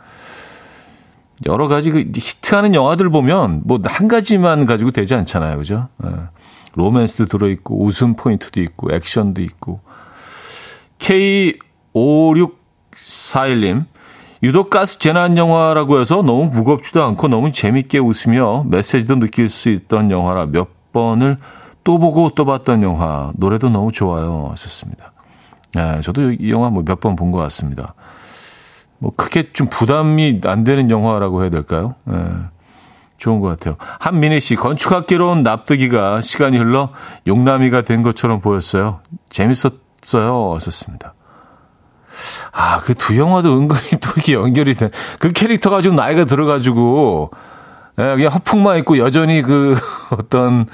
여러 1.46 1.68
가지 1.68 1.90
그 1.90 2.00
히트하는 2.14 2.74
영화들 2.74 3.08
보면 3.10 3.62
뭐 3.64 3.78
한 3.84 4.08
가지만 4.08 4.66
가지고 4.66 4.90
되지 4.90 5.14
않잖아요. 5.14 5.58
그죠? 5.58 5.88
예. 6.04 6.08
로맨스도 6.74 7.26
들어있고, 7.26 7.84
웃음 7.84 8.14
포인트도 8.16 8.60
있고, 8.62 8.92
액션도 8.94 9.42
있고. 9.42 9.80
K5641님. 10.98 13.84
유독 14.42 14.70
가스 14.70 14.98
재난 14.98 15.36
영화라고 15.36 16.00
해서 16.00 16.16
너무 16.22 16.46
무겁지도 16.46 17.04
않고 17.04 17.28
너무 17.28 17.52
재밌게 17.52 17.98
웃으며 18.00 18.64
메시지도 18.66 19.20
느낄 19.20 19.48
수 19.48 19.68
있던 19.68 20.10
영화라 20.10 20.46
몇 20.46 20.92
번을 20.92 21.38
또 21.84 21.98
보고 21.98 22.30
또 22.30 22.44
봤던 22.44 22.82
영화. 22.82 23.30
노래도 23.36 23.68
너무 23.70 23.92
좋아요. 23.92 24.48
하셨습니다. 24.50 25.12
네, 25.74 26.00
저도 26.00 26.32
이 26.32 26.50
영화 26.50 26.70
뭐 26.70 26.82
몇 26.82 26.98
번 27.00 27.14
본 27.16 27.30
것 27.30 27.38
같습니다. 27.38 27.94
뭐 29.02 29.12
크게 29.16 29.52
좀 29.52 29.66
부담이 29.66 30.42
안 30.44 30.62
되는 30.62 30.88
영화라고 30.88 31.42
해야 31.42 31.50
될까요? 31.50 31.96
네, 32.04 32.14
좋은 33.18 33.40
것 33.40 33.48
같아요. 33.48 33.74
한민희 33.98 34.38
씨, 34.38 34.54
건축학개로 34.54 35.28
온 35.28 35.42
납득이가 35.42 36.20
시간이 36.20 36.56
흘러 36.56 36.90
용남이가 37.26 37.82
된 37.82 38.04
것처럼 38.04 38.40
보였어요. 38.40 39.00
재밌었어요. 39.28 40.54
하셨습니다. 40.54 41.14
아, 42.52 42.78
그 42.78 42.94
두 42.94 43.18
영화도 43.18 43.58
은근히 43.58 43.80
또 44.00 44.10
이렇게 44.14 44.34
연결이 44.34 44.76
돼. 44.76 44.90
그 45.18 45.32
캐릭터가 45.32 45.82
좀 45.82 45.96
나이가 45.96 46.24
들어가지고, 46.24 47.32
예, 47.98 48.02
그냥 48.14 48.30
허풍만 48.32 48.78
있고 48.78 48.98
여전히 48.98 49.42
그 49.42 49.74
어떤, 50.16 50.66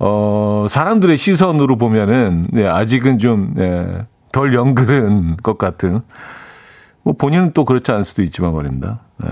어, 0.00 0.66
사람들의 0.68 1.16
시선으로 1.16 1.76
보면은, 1.76 2.48
네, 2.50 2.66
아직은 2.66 3.20
좀, 3.20 3.52
네, 3.54 4.04
덜 4.32 4.52
연그른 4.52 5.36
것 5.44 5.58
같은. 5.58 6.02
뭐 7.02 7.14
본인은 7.14 7.52
또 7.52 7.64
그렇지 7.64 7.90
않을 7.90 8.04
수도 8.04 8.22
있지만 8.22 8.54
말입니다. 8.54 9.00
네. 9.18 9.28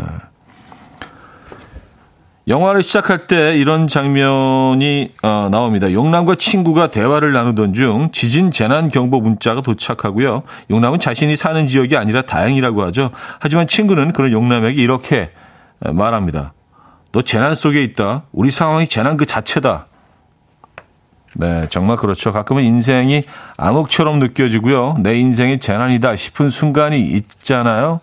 영화를 2.48 2.82
시작할 2.82 3.28
때 3.28 3.56
이런 3.56 3.86
장면이 3.86 5.12
어, 5.22 5.48
나옵니다. 5.52 5.92
용남과 5.92 6.34
친구가 6.34 6.90
대화를 6.90 7.32
나누던 7.32 7.74
중 7.74 8.10
지진 8.10 8.50
재난 8.50 8.88
경보 8.88 9.20
문자가 9.20 9.60
도착하고요. 9.60 10.42
용남은 10.70 10.98
자신이 10.98 11.36
사는 11.36 11.66
지역이 11.66 11.96
아니라 11.96 12.22
다행이라고 12.22 12.82
하죠. 12.84 13.10
하지만 13.38 13.68
친구는 13.68 14.12
그런 14.12 14.32
용남에게 14.32 14.82
이렇게 14.82 15.30
말합니다. 15.78 16.54
너 17.12 17.22
재난 17.22 17.54
속에 17.54 17.84
있다. 17.84 18.24
우리 18.32 18.50
상황이 18.50 18.86
재난 18.86 19.16
그 19.16 19.26
자체다. 19.26 19.86
네, 21.34 21.66
정말 21.70 21.96
그렇죠. 21.96 22.32
가끔은 22.32 22.64
인생이 22.64 23.22
암흑처럼 23.56 24.18
느껴지고요. 24.18 24.96
내 25.00 25.14
인생이 25.16 25.60
재난이다 25.60 26.16
싶은 26.16 26.50
순간이 26.50 27.00
있잖아요. 27.00 28.00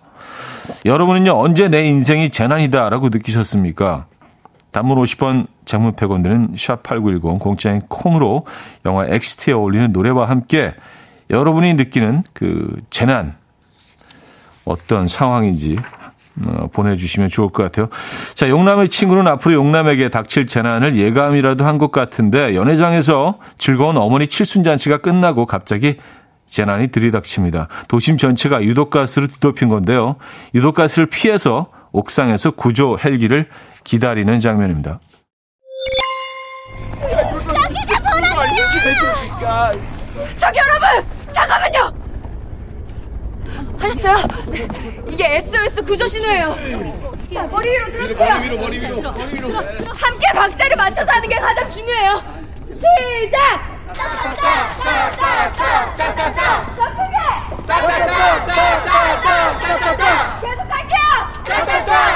여러분은요, 0.86 1.32
언제 1.32 1.67
내 1.67 1.86
인생이 1.86 2.30
재난이다라고 2.30 3.09
느끼셨습니까? 3.09 4.05
단문 4.71 4.97
50원, 5.01 5.47
장문 5.65 5.93
100원 5.93 6.23
드는 6.23 6.53
샵8910 6.53 7.39
공짜인 7.39 7.82
콩으로 7.88 8.45
영화 8.86 9.05
엑시트에 9.07 9.53
어울리는 9.53 9.91
노래와 9.91 10.30
함께 10.30 10.73
여러분이 11.30 11.73
느끼는 11.73 12.23
그 12.34 12.82
재난 12.89 13.36
어떤 14.65 15.07
상황인지 15.07 15.78
어, 16.45 16.67
보내주시면 16.71 17.29
좋을 17.29 17.49
것 17.49 17.63
같아요. 17.63 17.88
자, 18.35 18.49
용남의 18.49 18.89
친구는 18.89 19.27
앞으로 19.27 19.55
용남에게 19.55 20.09
닥칠 20.09 20.47
재난을 20.47 20.97
예감이라도 20.97 21.65
한 21.65 21.77
것 21.77 21.91
같은데 21.91 22.55
연회장에서 22.55 23.38
즐거운 23.57 23.97
어머니 23.97 24.27
칠순잔치가 24.27 24.97
끝나고 24.97 25.45
갑자기 25.45 25.97
재난이 26.47 26.88
들이닥칩니다. 26.89 27.67
도심 27.88 28.17
전체가 28.17 28.63
유독가스로 28.63 29.27
뒤덮인 29.27 29.69
건데요. 29.69 30.15
유독가스를 30.55 31.07
피해서 31.07 31.67
옥상에서 31.91 32.51
구조 32.51 32.97
헬기를 32.97 33.47
기다리는 33.83 34.39
장면입니다. 34.39 34.99
저기 40.38 40.59
여러분! 40.59 41.05
잠깐만요! 41.33 42.06
하셨어요? 43.80 44.17
네. 44.47 44.67
이게 45.09 45.36
SOS 45.38 45.84
구조 45.84 46.07
신호예요. 46.07 46.55
자, 47.34 47.43
머리 47.43 47.69
위로 47.69 47.86
들어주세요. 47.91 48.34
머리 48.36 48.45
위로, 48.45 48.57
머리 48.57 48.78
위로, 48.80 49.01
머리 49.01 49.34
위로. 49.34 49.49
함께 49.93 50.28
박자를 50.34 50.75
맞춰서 50.78 51.11
하는 51.11 51.30
게 51.30 51.36
가장 51.36 51.69
중요해요. 51.69 52.23
시작! 52.71 53.78
더 53.93 54.03
크게! 54.30 54.47
계속 60.41 60.71
할게요! 60.71 62.07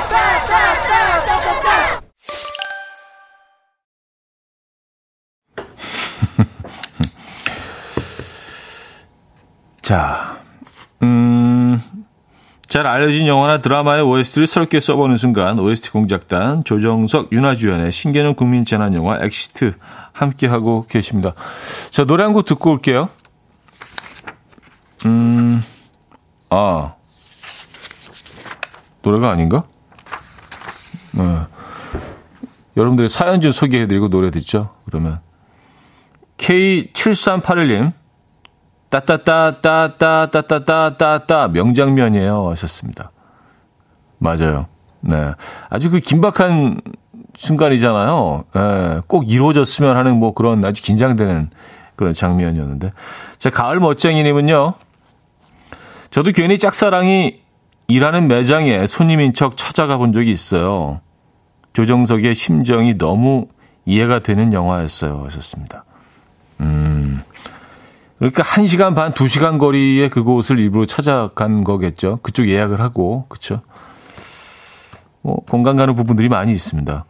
자, 9.81 10.37
음, 10.40 10.40
잘 12.71 12.87
알려진 12.87 13.27
영화나 13.27 13.57
드라마의 13.57 14.01
OST를 14.01 14.47
새롭게 14.47 14.79
써보는 14.79 15.17
순간 15.17 15.59
OST 15.59 15.91
공작단 15.91 16.63
조정석, 16.63 17.33
윤아 17.33 17.53
주연의 17.53 17.91
신개념 17.91 18.33
국민 18.33 18.63
재난 18.63 18.93
영화 18.93 19.19
엑시트 19.19 19.73
함께 20.13 20.47
하고 20.47 20.85
계십니다. 20.87 21.33
자, 21.89 22.05
노래 22.05 22.23
한 22.23 22.31
곡 22.31 22.45
듣고 22.45 22.71
올게요. 22.71 23.09
음, 25.05 25.61
아, 26.49 26.93
노래가 29.01 29.31
아닌가? 29.31 29.63
네. 31.17 31.39
여러분들 32.77 33.09
사연 33.09 33.41
좀 33.41 33.51
소개해드리고 33.51 34.07
노래 34.07 34.31
듣죠. 34.31 34.69
그러면 34.85 35.19
K7381님 36.37 37.91
따따따따따따따따따 38.91 41.47
명장면이에요 41.47 42.51
하셨습니다. 42.51 43.09
맞아요. 44.19 44.67
네. 44.99 45.31
아주 45.69 45.89
그 45.89 45.99
긴박한 45.99 46.81
순간이잖아요. 47.33 48.43
예, 48.55 49.01
꼭 49.07 49.31
이루어졌으면 49.31 49.97
하는 49.97 50.17
뭐 50.17 50.33
그런 50.33 50.63
아주 50.63 50.83
긴장되는 50.83 51.49
그런 51.95 52.13
장면이었는데. 52.13 52.91
자, 53.37 53.49
가을 53.49 53.79
멋쟁이님은요. 53.79 54.73
저도 56.11 56.33
괜히 56.33 56.59
짝사랑이 56.59 57.39
일하는 57.87 58.27
매장에 58.27 58.85
손님인 58.85 59.33
척 59.33 59.57
찾아가 59.57 59.97
본 59.97 60.13
적이 60.13 60.29
있어요. 60.31 61.01
조정석의 61.73 62.35
심정이 62.35 62.95
너무 62.97 63.47
이해가 63.85 64.19
되는 64.19 64.53
영화였어요. 64.53 65.23
하셨습니다. 65.25 65.85
음. 66.59 67.21
그러니까 68.21 68.43
1시간 68.43 68.93
반, 68.93 69.13
2시간 69.13 69.57
거리의 69.57 70.07
그곳을 70.09 70.59
일부러 70.59 70.85
찾아간 70.85 71.63
거겠죠. 71.63 72.19
그쪽 72.21 72.49
예약을 72.49 72.79
하고, 72.79 73.25
그쵸? 73.29 73.61
뭐, 75.23 75.37
공간 75.49 75.75
가는 75.75 75.95
부분들이 75.95 76.29
많이 76.29 76.51
있습니다. 76.51 77.05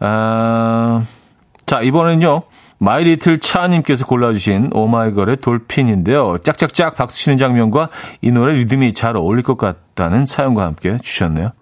아, 0.00 1.04
자, 1.64 1.80
이번엔요. 1.80 2.42
마이리틀 2.78 3.38
차님께서 3.38 4.04
골라주신 4.06 4.70
오마이걸의 4.72 5.36
돌핀인데요. 5.36 6.38
짝짝짝 6.38 6.96
박수 6.96 7.22
치는 7.22 7.38
장면과 7.38 7.90
이 8.20 8.32
노래 8.32 8.52
리듬이 8.54 8.94
잘 8.94 9.16
어울릴 9.16 9.44
것 9.44 9.56
같다는 9.56 10.26
사연과 10.26 10.64
함께 10.64 10.98
주셨네요. 11.04 11.52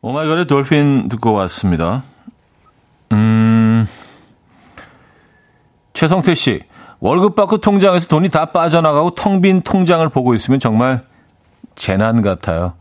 오마이걸의 0.00 0.46
돌핀 0.46 1.08
듣고 1.08 1.32
왔습니다. 1.32 2.04
음, 3.10 3.88
최성태 5.92 6.36
씨. 6.36 6.62
월급 7.02 7.34
받고 7.34 7.58
통장에서 7.58 8.06
돈이 8.06 8.28
다 8.28 8.46
빠져나가고 8.46 9.16
텅 9.16 9.40
빈 9.40 9.60
통장을 9.62 10.08
보고 10.10 10.34
있으면 10.34 10.60
정말 10.60 11.04
재난 11.74 12.22
같아요. 12.22 12.74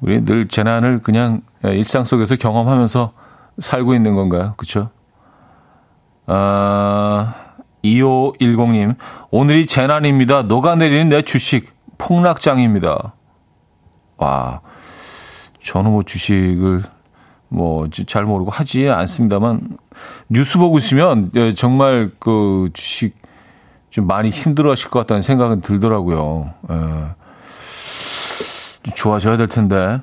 우리 0.00 0.24
늘 0.24 0.46
재난을 0.46 1.00
그냥 1.00 1.42
일상 1.64 2.04
속에서 2.04 2.36
경험하면서 2.36 3.12
살고 3.58 3.94
있는 3.94 4.14
건가요? 4.14 4.54
그쵸? 4.56 4.90
아, 6.26 7.34
2510님, 7.82 8.94
오늘이 9.32 9.66
재난입니다. 9.66 10.42
녹아내리는 10.42 11.08
내 11.08 11.22
주식 11.22 11.74
폭락장입니다. 11.98 13.14
와, 14.16 14.60
저는 15.60 15.90
뭐 15.90 16.04
주식을 16.04 16.82
뭐 17.50 17.88
잘 18.06 18.24
모르고 18.24 18.50
하지 18.50 18.88
않습니다만 18.88 19.76
뉴스 20.28 20.58
보고 20.58 20.78
있으면 20.78 21.30
예, 21.34 21.52
정말 21.54 22.10
그 22.18 22.70
주식 22.72 23.14
좀 23.90 24.06
많이 24.06 24.30
힘들어하실 24.30 24.90
것 24.90 25.00
같다는 25.00 25.20
생각은 25.20 25.60
들더라고요. 25.60 26.46
예. 26.70 26.76
좋아져야 28.94 29.36
될 29.36 29.48
텐데. 29.48 30.00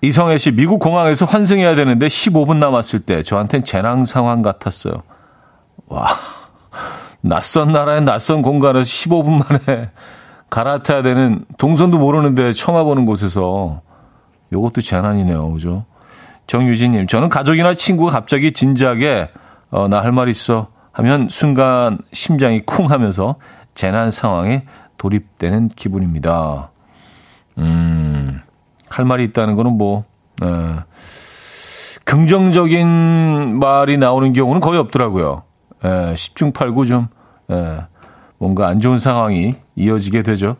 이성애 0.00 0.38
씨, 0.38 0.52
미국 0.52 0.78
공항에서 0.78 1.26
환승해야 1.26 1.74
되는데 1.74 2.06
15분 2.06 2.56
남았을 2.58 3.00
때 3.00 3.22
저한텐 3.22 3.64
재난 3.64 4.04
상황 4.04 4.42
같았어요. 4.42 5.02
와, 5.88 6.06
낯선 7.20 7.72
나라의 7.72 8.02
낯선 8.02 8.42
공간에서 8.42 8.84
15분 8.84 9.44
만에 9.44 9.90
갈아타야 10.50 11.02
되는 11.02 11.44
동선도 11.58 11.98
모르는데 11.98 12.52
처음 12.52 12.76
와보는 12.76 13.06
곳에서 13.06 13.82
요것도 14.52 14.80
재난이네요. 14.80 15.52
그죠? 15.52 15.84
정유진님, 16.48 17.06
저는 17.06 17.28
가족이나 17.28 17.74
친구가 17.74 18.10
갑자기 18.10 18.52
진지하게 18.52 19.30
어, 19.70 19.86
나 19.88 20.00
할 20.02 20.12
말 20.12 20.28
있어 20.28 20.68
하면 20.92 21.28
순간 21.30 21.98
심장이 22.12 22.60
쿵 22.66 22.90
하면서 22.90 23.36
재난 23.74 24.10
상황에 24.10 24.64
돌입되는 24.96 25.68
기분입니다. 25.68 26.70
음, 27.58 28.40
할 28.88 29.04
말이 29.04 29.22
있다는 29.24 29.54
거는 29.54 29.72
뭐, 29.78 30.04
에, 30.42 30.46
긍정적인 32.04 33.58
말이 33.60 33.98
나오는 33.98 34.32
경우는 34.32 34.60
거의 34.60 34.78
없더라고요. 34.80 35.42
에, 35.84 35.88
10중 36.14 36.52
8구 36.52 36.88
좀, 36.88 37.08
에, 37.50 37.80
뭔가 38.38 38.66
안 38.68 38.80
좋은 38.80 38.98
상황이 38.98 39.52
이어지게 39.76 40.22
되죠. 40.22 40.56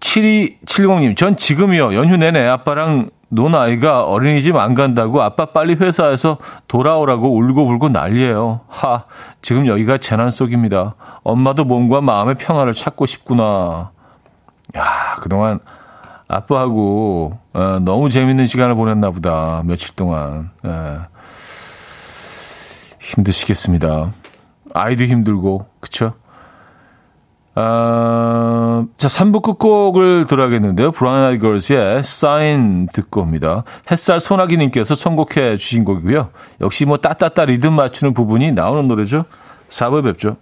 7270님, 0.00 1.16
전 1.16 1.36
지금이요. 1.36 1.94
연휴 1.94 2.16
내내 2.16 2.46
아빠랑 2.46 3.10
논 3.28 3.54
아이가 3.54 4.04
어린이집 4.04 4.56
안 4.56 4.74
간다고 4.74 5.22
아빠 5.22 5.46
빨리 5.46 5.74
회사에서 5.74 6.38
돌아오라고 6.68 7.34
울고불고 7.36 7.88
난리예요. 7.88 8.60
하, 8.68 9.04
지금 9.42 9.66
여기가 9.66 9.98
재난 9.98 10.30
속입니다. 10.30 10.94
엄마도 11.22 11.64
몸과 11.64 12.00
마음의 12.00 12.36
평화를 12.36 12.74
찾고 12.74 13.06
싶구나. 13.06 13.90
야, 14.76 15.16
그동안 15.20 15.60
아빠하고 16.28 17.38
어, 17.54 17.78
너무 17.80 18.10
재밌는 18.10 18.46
시간을 18.46 18.74
보냈나 18.74 19.10
보다. 19.10 19.62
며칠 19.64 19.94
동안. 19.94 20.50
예. 20.64 20.98
힘드시겠습니다. 23.00 24.10
아이도 24.72 25.04
힘들고, 25.04 25.66
그쵸? 25.80 26.14
아, 27.54 27.60
자, 28.96 29.08
3부 29.08 29.42
끝곡을 29.42 30.26
들어야겠는데요. 30.26 30.92
브라운 30.92 31.18
아이 31.20 31.38
걸스의 31.38 32.02
사인 32.02 32.88
듣고 32.92 33.22
옵니다. 33.22 33.64
햇살 33.90 34.20
소나기님께서 34.20 34.94
선곡해 34.94 35.56
주신 35.56 35.84
곡이고요. 35.84 36.30
역시 36.60 36.84
뭐 36.84 36.96
따따따 36.96 37.44
리듬 37.44 37.74
맞추는 37.74 38.14
부분이 38.14 38.52
나오는 38.52 38.86
노래죠. 38.88 39.24
4부에 39.68 40.04
뵙죠. 40.04 40.36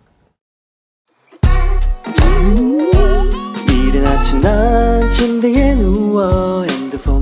이른 3.69 4.07
아침 4.07 4.41
난 4.41 5.09
침대에 5.09 5.75
누워 5.75 6.65
핸드폰 6.65 7.22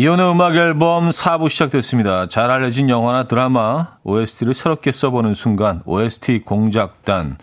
이현우의 0.00 0.30
음악 0.30 0.56
앨범 0.56 1.10
4부 1.10 1.50
시작됐습니다. 1.50 2.26
잘 2.26 2.50
알려진 2.50 2.88
영화나 2.88 3.24
드라마 3.24 3.98
OST를 4.04 4.54
새롭게 4.54 4.92
써보는 4.92 5.34
순간 5.34 5.82
OST 5.84 6.38
공작단 6.38 7.36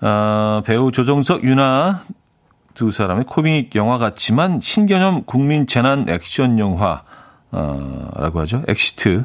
어, 0.00 0.62
배우 0.64 0.92
조정석, 0.92 1.42
윤아 1.42 2.04
두 2.74 2.92
사람의 2.92 3.24
코믹 3.24 3.74
영화 3.74 3.98
같지만 3.98 4.60
신개념 4.60 5.24
국민 5.24 5.66
재난 5.66 6.08
액션 6.08 6.60
영화라고 6.60 7.02
어, 7.50 8.40
하죠. 8.42 8.62
엑시트로 8.68 9.24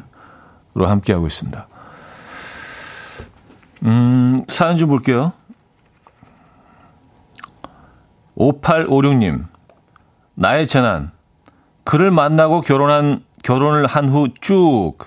함께하고 0.74 1.24
있습니다. 1.28 1.68
음, 3.84 4.44
사연 4.48 4.76
좀 4.76 4.88
볼게요. 4.88 5.34
5856님, 8.36 9.46
나의 10.34 10.66
재난. 10.66 11.16
그를 11.88 12.10
만나고 12.10 12.60
결혼한, 12.60 13.24
결혼을 13.42 13.86
한 13.86 14.10
후 14.10 14.28
쭉. 14.42 14.98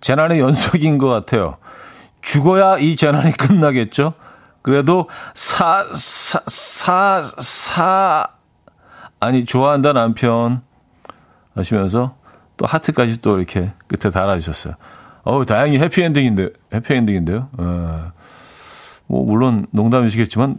재난의 0.00 0.40
연속인 0.40 0.96
것 0.96 1.10
같아요. 1.10 1.58
죽어야 2.22 2.78
이 2.78 2.96
재난이 2.96 3.32
끝나겠죠? 3.32 4.14
그래도 4.62 5.06
사, 5.34 5.84
사, 5.92 6.40
사, 6.46 7.22
사, 7.22 8.26
아니, 9.20 9.44
좋아한다 9.44 9.92
남편. 9.92 10.62
하시면서 11.54 12.16
또 12.56 12.64
하트까지 12.64 13.20
또 13.20 13.36
이렇게 13.36 13.74
끝에 13.88 14.10
달아주셨어요. 14.10 14.76
어우, 15.24 15.44
다행히 15.44 15.78
해피엔딩인데, 15.78 16.48
해피엔딩인데요. 16.72 17.50
어, 17.58 18.12
뭐, 19.08 19.26
물론 19.26 19.66
농담이시겠지만, 19.72 20.58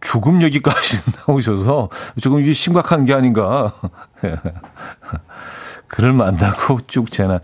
죽음 0.00 0.42
얘기까지 0.42 0.98
나오셔서 1.26 1.88
조금 2.20 2.40
이게 2.40 2.52
심각한 2.52 3.04
게 3.04 3.14
아닌가. 3.14 3.72
그를 5.88 6.12
만나고 6.12 6.80
쭉 6.86 7.10
재난. 7.10 7.40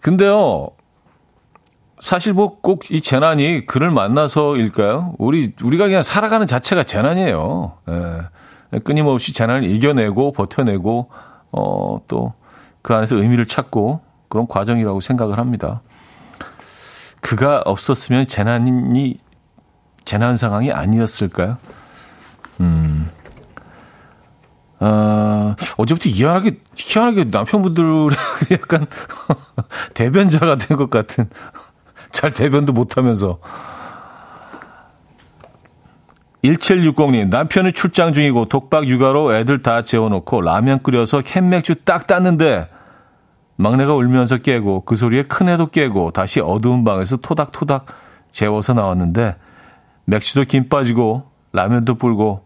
근데요, 0.00 0.68
사실 1.98 2.32
뭐 2.32 2.60
꼭 2.60 2.90
이 2.90 3.00
재난이 3.00 3.66
그를 3.66 3.90
만나서일까요? 3.90 5.14
우리, 5.18 5.52
우리가 5.62 5.86
그냥 5.86 6.02
살아가는 6.02 6.46
자체가 6.46 6.84
재난이에요. 6.84 7.78
예. 7.88 8.78
끊임없이 8.80 9.32
재난을 9.32 9.64
이겨내고 9.64 10.32
버텨내고, 10.32 11.10
어, 11.52 12.00
또 12.08 12.34
그 12.86 12.94
안에서 12.94 13.16
의미를 13.16 13.46
찾고 13.46 14.00
그런 14.28 14.46
과정이라고 14.46 15.00
생각을 15.00 15.38
합니다. 15.38 15.82
그가 17.20 17.60
없었으면 17.64 18.28
재난이, 18.28 19.18
재난 20.06 20.36
상황이 20.36 20.72
아니었을까요? 20.72 21.58
음. 22.60 23.10
아, 24.78 25.56
어제부터 25.76 26.08
희한하게, 26.08 26.60
희한하게 26.76 27.24
남편분들 27.24 28.08
약간 28.52 28.86
대변자가 29.92 30.56
된 30.56 30.78
것 30.78 30.88
같은. 30.88 31.28
잘 32.12 32.30
대변도 32.30 32.72
못하면서. 32.72 33.38
1760님, 36.44 37.28
남편은 37.28 37.72
출장 37.74 38.12
중이고 38.12 38.46
독박 38.46 38.86
육아로 38.88 39.34
애들 39.34 39.62
다 39.62 39.82
재워놓고 39.82 40.42
라면 40.42 40.80
끓여서 40.82 41.20
캔맥주 41.22 41.84
딱 41.84 42.06
땄는데 42.06 42.68
막내가 43.56 43.94
울면서 43.94 44.38
깨고 44.38 44.84
그 44.84 44.94
소리에 44.94 45.24
큰애도 45.24 45.68
깨고 45.68 46.12
다시 46.12 46.40
어두운 46.40 46.84
방에서 46.84 47.16
토닥토닥 47.16 47.86
재워서 48.30 48.74
나왔는데 48.74 49.34
맥주도 50.06 50.44
김 50.44 50.68
빠지고 50.68 51.30
라면도 51.52 51.94
불고 51.96 52.44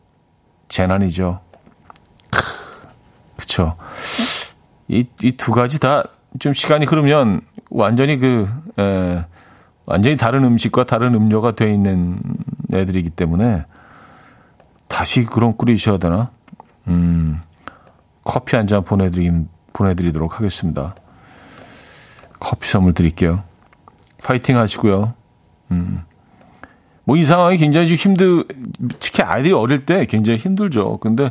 재난이죠. 0.68 1.40
그쵸. 3.36 3.76
이, 4.88 5.06
이 5.22 5.32
두 5.36 5.52
가지 5.52 5.78
다 5.80 6.04
좀 6.38 6.52
시간이 6.52 6.86
흐르면 6.86 7.40
완전히 7.70 8.16
그, 8.16 8.48
에, 8.78 9.24
완전히 9.84 10.16
다른 10.16 10.44
음식과 10.44 10.84
다른 10.84 11.14
음료가 11.16 11.56
돼 11.56 11.74
있는 11.74 12.20
애들이기 12.72 13.10
때문에 13.10 13.64
다시 14.86 15.24
그런 15.24 15.56
끓이셔야 15.56 15.98
되나? 15.98 16.30
음, 16.86 17.40
커피 18.22 18.54
한 18.54 18.68
잔 18.68 18.84
보내드리, 18.84 19.32
보내드리도록 19.72 20.38
하겠습니다. 20.38 20.94
커피 22.38 22.68
선물 22.68 22.94
드릴게요. 22.94 23.42
파이팅 24.22 24.56
하시고요. 24.56 25.14
음. 25.72 26.04
뭐 27.04 27.16
이 27.16 27.24
상황이 27.24 27.56
굉장히 27.56 27.88
좀 27.88 27.96
힘들, 27.96 28.44
특히 29.00 29.22
아이들이 29.22 29.52
어릴 29.52 29.84
때 29.84 30.06
굉장히 30.06 30.38
힘들죠. 30.38 30.98
근데 30.98 31.30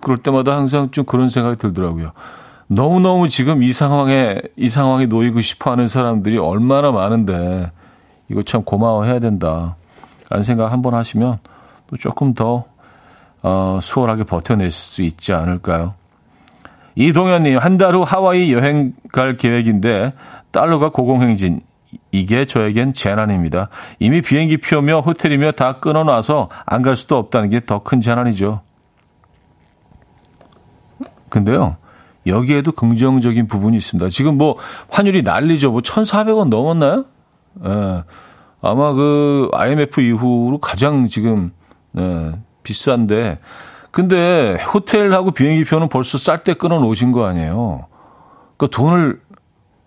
그럴 0.00 0.18
때마다 0.18 0.52
항상 0.56 0.90
좀 0.90 1.04
그런 1.04 1.28
생각이 1.28 1.56
들더라고요. 1.56 2.12
너무너무 2.68 3.28
지금 3.28 3.62
이 3.62 3.72
상황에, 3.72 4.40
이 4.56 4.68
상황에 4.68 5.06
놓이고 5.06 5.40
싶어 5.42 5.72
하는 5.72 5.86
사람들이 5.88 6.38
얼마나 6.38 6.90
많은데, 6.90 7.70
이거 8.30 8.42
참 8.42 8.62
고마워해야 8.62 9.18
된다. 9.18 9.76
라는 10.30 10.42
생각 10.42 10.72
한번 10.72 10.94
하시면 10.94 11.38
또 11.88 11.96
조금 11.98 12.32
더, 12.32 12.64
어, 13.42 13.78
수월하게 13.82 14.24
버텨낼 14.24 14.70
수 14.70 15.02
있지 15.02 15.34
않을까요? 15.34 15.94
이동현님, 16.94 17.58
한 17.58 17.76
달 17.76 17.94
후 17.94 18.02
하와이 18.02 18.52
여행 18.54 18.94
갈 19.12 19.36
계획인데, 19.36 20.14
딸러가 20.50 20.90
고공행진. 20.90 21.60
이게 22.12 22.44
저에겐 22.44 22.92
재난입니다. 22.92 23.68
이미 23.98 24.20
비행기 24.22 24.58
표며 24.58 25.00
호텔이며 25.00 25.52
다 25.52 25.80
끊어놔서 25.80 26.48
안 26.66 26.82
갈 26.82 26.96
수도 26.96 27.16
없다는 27.16 27.50
게 27.50 27.60
더 27.60 27.80
큰 27.80 28.00
재난이죠. 28.00 28.60
근데요, 31.28 31.76
여기에도 32.26 32.72
긍정적인 32.72 33.46
부분이 33.46 33.76
있습니다. 33.76 34.08
지금 34.10 34.36
뭐 34.38 34.56
환율이 34.90 35.22
난리죠. 35.22 35.70
뭐 35.70 35.80
1,400원 35.80 36.48
넘었나요? 36.48 37.04
예. 37.64 38.04
아마 38.60 38.92
그 38.92 39.48
IMF 39.52 40.00
이후로 40.00 40.58
가장 40.58 41.08
지금 41.08 41.52
예, 41.98 42.32
비싼데 42.62 43.40
근데 43.90 44.56
호텔하고 44.72 45.32
비행기 45.32 45.64
표는 45.64 45.88
벌써 45.88 46.16
쌀 46.16 46.44
때 46.44 46.54
끊어 46.54 46.78
놓으신 46.80 47.12
거 47.12 47.24
아니에요. 47.26 47.86
그 48.56 48.68
돈을 48.70 49.20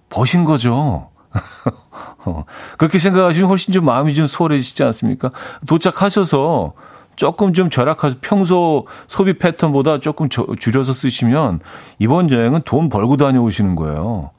버신 0.09 0.43
거죠. 0.45 1.09
그렇게 2.77 2.97
생각하시면 2.97 3.49
훨씬 3.49 3.73
좀 3.73 3.85
마음이 3.85 4.13
좀 4.13 4.27
소홀해지지 4.27 4.83
않습니까? 4.83 5.31
도착하셔서 5.67 6.73
조금 7.15 7.53
좀 7.53 7.69
절약해서 7.69 8.17
평소 8.21 8.87
소비 9.07 9.37
패턴보다 9.37 9.99
조금 9.99 10.27
저, 10.29 10.45
줄여서 10.59 10.93
쓰시면 10.93 11.61
이번 11.99 12.29
여행은 12.29 12.61
돈 12.65 12.89
벌고 12.89 13.17
다녀오시는 13.17 13.75
거예요. 13.75 14.31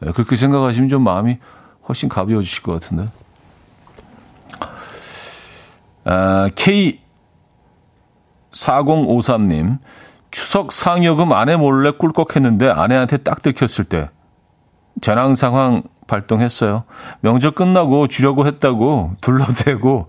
네, 0.00 0.12
그렇게 0.12 0.36
생각하시면 0.36 0.88
좀 0.88 1.02
마음이 1.02 1.38
훨씬 1.88 2.08
가벼워지실 2.08 2.62
것 2.62 2.72
같은데. 2.72 3.08
아, 6.04 6.48
K4053님, 8.52 9.78
추석 10.30 10.72
상여금 10.72 11.32
아내 11.32 11.56
몰래 11.56 11.90
꿀꺽했는데 11.90 12.68
아내한테 12.68 13.18
딱 13.18 13.42
들켰을 13.42 13.84
때 13.84 14.10
재난 15.00 15.34
상황 15.34 15.82
발동했어요. 16.10 16.84
명절 17.20 17.52
끝나고 17.52 18.08
주려고 18.08 18.46
했다고 18.46 19.16
둘러대고 19.20 20.08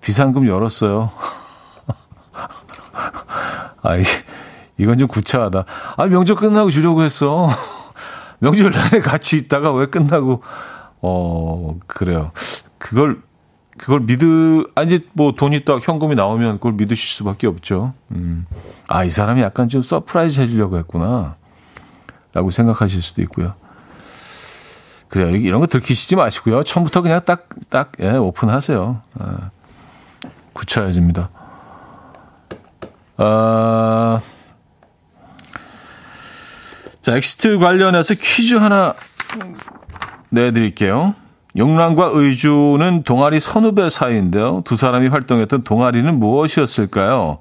비상금 0.00 0.48
열었어요. 0.48 1.10
아, 3.82 3.96
이건 4.78 4.98
좀 4.98 5.06
구차하다. 5.06 5.64
아, 5.96 6.06
명절 6.06 6.36
끝나고 6.36 6.70
주려고 6.70 7.02
했어. 7.02 7.48
명절 8.40 8.72
내내 8.72 9.00
같이 9.00 9.36
있다가 9.36 9.72
왜 9.72 9.86
끝나고, 9.86 10.42
어, 11.00 11.78
그래요. 11.86 12.32
그걸, 12.78 13.20
그걸 13.78 14.00
믿으, 14.00 14.64
아니, 14.74 15.00
뭐 15.12 15.32
돈이 15.32 15.64
딱 15.64 15.86
현금이 15.86 16.14
나오면 16.14 16.54
그걸 16.54 16.72
믿으실 16.72 17.08
수밖에 17.10 17.46
없죠. 17.46 17.94
음. 18.10 18.46
아, 18.88 19.04
이 19.04 19.10
사람이 19.10 19.40
약간 19.40 19.68
좀 19.68 19.82
surprise 19.82 20.40
해주려고 20.40 20.78
했구나. 20.78 21.34
라고 22.32 22.50
생각하실 22.50 23.00
수도 23.00 23.22
있고요. 23.22 23.54
그래요. 25.14 25.36
이런 25.36 25.60
거 25.60 25.68
들키시지 25.68 26.16
마시고요. 26.16 26.64
처음부터 26.64 27.00
그냥 27.00 27.20
딱, 27.24 27.46
딱, 27.68 27.92
예, 28.00 28.10
오픈하세요. 28.10 29.00
예. 29.20 29.24
구차해집니다. 30.52 31.28
어, 33.18 34.20
자, 37.00 37.16
엑시트 37.16 37.60
관련해서 37.60 38.14
퀴즈 38.14 38.54
하나 38.54 38.94
내드릴게요. 40.30 41.14
용남과 41.56 42.10
의주는 42.12 43.04
동아리 43.04 43.38
선후배 43.38 43.90
사이인데요. 43.90 44.62
두 44.64 44.74
사람이 44.74 45.06
활동했던 45.06 45.62
동아리는 45.62 46.18
무엇이었을까요? 46.18 47.38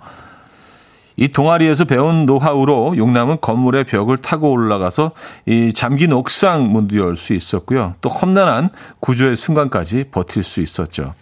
이 1.15 1.27
동아리에서 1.27 1.85
배운 1.85 2.25
노하우로 2.25 2.97
용남은 2.97 3.37
건물의 3.41 3.83
벽을 3.85 4.17
타고 4.17 4.49
올라가서 4.51 5.11
이 5.45 5.73
잠긴 5.73 6.13
옥상 6.13 6.71
문도 6.71 6.97
열 6.97 7.15
수 7.15 7.33
있었고요. 7.33 7.93
또 8.01 8.09
험난한 8.09 8.69
구조의 8.99 9.35
순간까지 9.35 10.05
버틸 10.11 10.43
수 10.43 10.61
있었죠. 10.61 11.13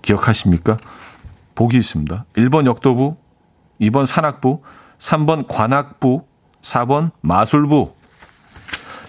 기억하십니까? 0.00 0.76
보기 1.54 1.76
있습니다. 1.78 2.24
1번 2.36 2.66
역도부, 2.66 3.16
2번 3.80 4.06
산악부, 4.06 4.62
3번 4.98 5.46
관악부, 5.48 6.22
4번 6.62 7.10
마술부. 7.20 7.92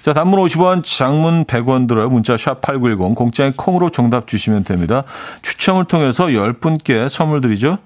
자, 0.02 0.14
단문 0.14 0.38
50원, 0.44 0.84
장문 0.84 1.46
100원 1.46 1.88
들어요. 1.88 2.10
문자 2.10 2.36
샵 2.36 2.60
8910, 2.60 3.16
공짜인 3.16 3.54
콩으로 3.54 3.90
정답 3.90 4.28
주시면 4.28 4.66
됩니다. 4.66 5.04
추첨을 5.44 5.86
통해서 5.86 6.26
10분께 6.26 7.08
선물 7.08 7.40
드리죠. 7.40 7.78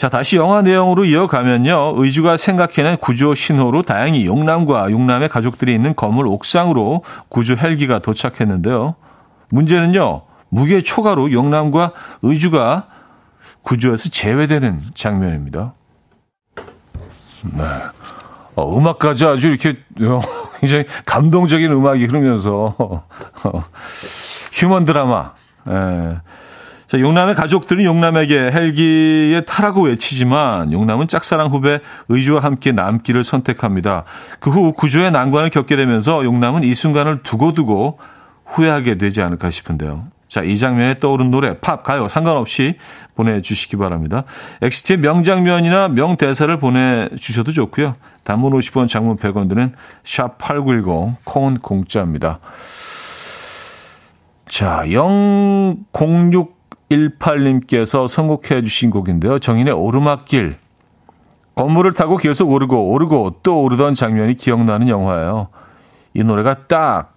자, 0.00 0.08
다시 0.08 0.38
영화 0.38 0.62
내용으로 0.62 1.04
이어가면요. 1.04 1.92
의주가 1.96 2.38
생각해낸 2.38 2.96
구조 2.96 3.34
신호로 3.34 3.82
다행히 3.82 4.24
용남과 4.24 4.92
용남의 4.92 5.28
가족들이 5.28 5.74
있는 5.74 5.94
건물 5.94 6.26
옥상으로 6.26 7.04
구조 7.28 7.54
헬기가 7.54 7.98
도착했는데요. 7.98 8.94
문제는요. 9.50 10.22
무게 10.48 10.80
초과로 10.80 11.32
용남과 11.32 11.92
의주가 12.22 12.86
구조에서 13.60 14.08
제외되는 14.08 14.80
장면입니다. 14.94 15.74
네. 17.52 17.62
어, 18.56 18.78
음악까지 18.78 19.26
아주 19.26 19.48
이렇게 19.48 19.76
어, 20.00 20.22
굉장히 20.60 20.86
감동적인 21.04 21.70
음악이 21.70 22.06
흐르면서 22.06 22.74
어, 22.80 23.62
휴먼 24.50 24.86
드라마. 24.86 25.34
예. 25.68 26.16
자, 26.90 26.98
용남의 26.98 27.36
가족들은 27.36 27.84
용남에게 27.84 28.50
헬기에 28.50 29.42
타라고 29.42 29.82
외치지만 29.82 30.72
용남은 30.72 31.06
짝사랑 31.06 31.52
후배 31.52 31.78
의주와 32.08 32.42
함께 32.42 32.72
남기를 32.72 33.22
선택합니다. 33.22 34.02
그 34.40 34.50
후 34.50 34.72
구조의 34.72 35.12
난관을 35.12 35.50
겪게 35.50 35.76
되면서 35.76 36.24
용남은 36.24 36.64
이 36.64 36.74
순간을 36.74 37.22
두고두고 37.22 38.00
후회하게 38.44 38.98
되지 38.98 39.22
않을까 39.22 39.50
싶은데요. 39.50 40.02
자, 40.26 40.42
이 40.42 40.58
장면에 40.58 40.98
떠오른 40.98 41.30
노래, 41.30 41.60
팝, 41.60 41.84
가요 41.84 42.08
상관없이 42.08 42.74
보내주시기 43.14 43.76
바랍니다. 43.76 44.24
엑시트의 44.60 44.98
명장면이나 44.98 45.90
명대사를 45.90 46.58
보내주셔도 46.58 47.52
좋고요. 47.52 47.94
단문 48.24 48.52
50원, 48.52 48.88
장문 48.88 49.14
100원 49.14 49.48
드는 49.48 49.74
샵8910, 50.02 51.24
콩은 51.24 51.54
공짜입니다. 51.58 52.40
자, 54.48 54.82
00618님께서 56.90 58.08
선곡해 58.08 58.62
주신 58.62 58.90
곡인데요. 58.90 59.38
정인의 59.38 59.72
오르막길. 59.72 60.54
건물을 61.54 61.92
타고 61.92 62.16
계속 62.16 62.50
오르고 62.50 62.90
오르고 62.92 63.40
또 63.42 63.62
오르던 63.62 63.94
장면이 63.94 64.34
기억나는 64.34 64.88
영화예요. 64.88 65.48
이 66.14 66.24
노래가 66.24 66.66
딱! 66.66 67.14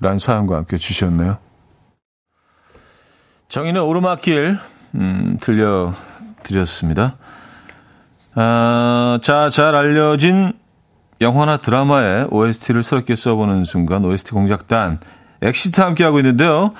라는 0.00 0.18
사연과 0.18 0.56
함께 0.56 0.76
주셨네요. 0.76 1.38
정인의 3.48 3.82
오르막길, 3.82 4.58
음, 4.94 5.38
들려드렸습니다. 5.40 7.16
아, 8.34 9.18
자, 9.22 9.48
잘 9.48 9.74
알려진 9.74 10.52
영화나 11.20 11.56
드라마의 11.56 12.28
OST를 12.30 12.82
새롭게 12.82 13.16
써보는 13.16 13.64
순간 13.64 14.04
OST 14.04 14.32
공작단 14.32 15.00
엑시트 15.40 15.80
함께하고 15.80 16.18
있는데요. 16.18 16.72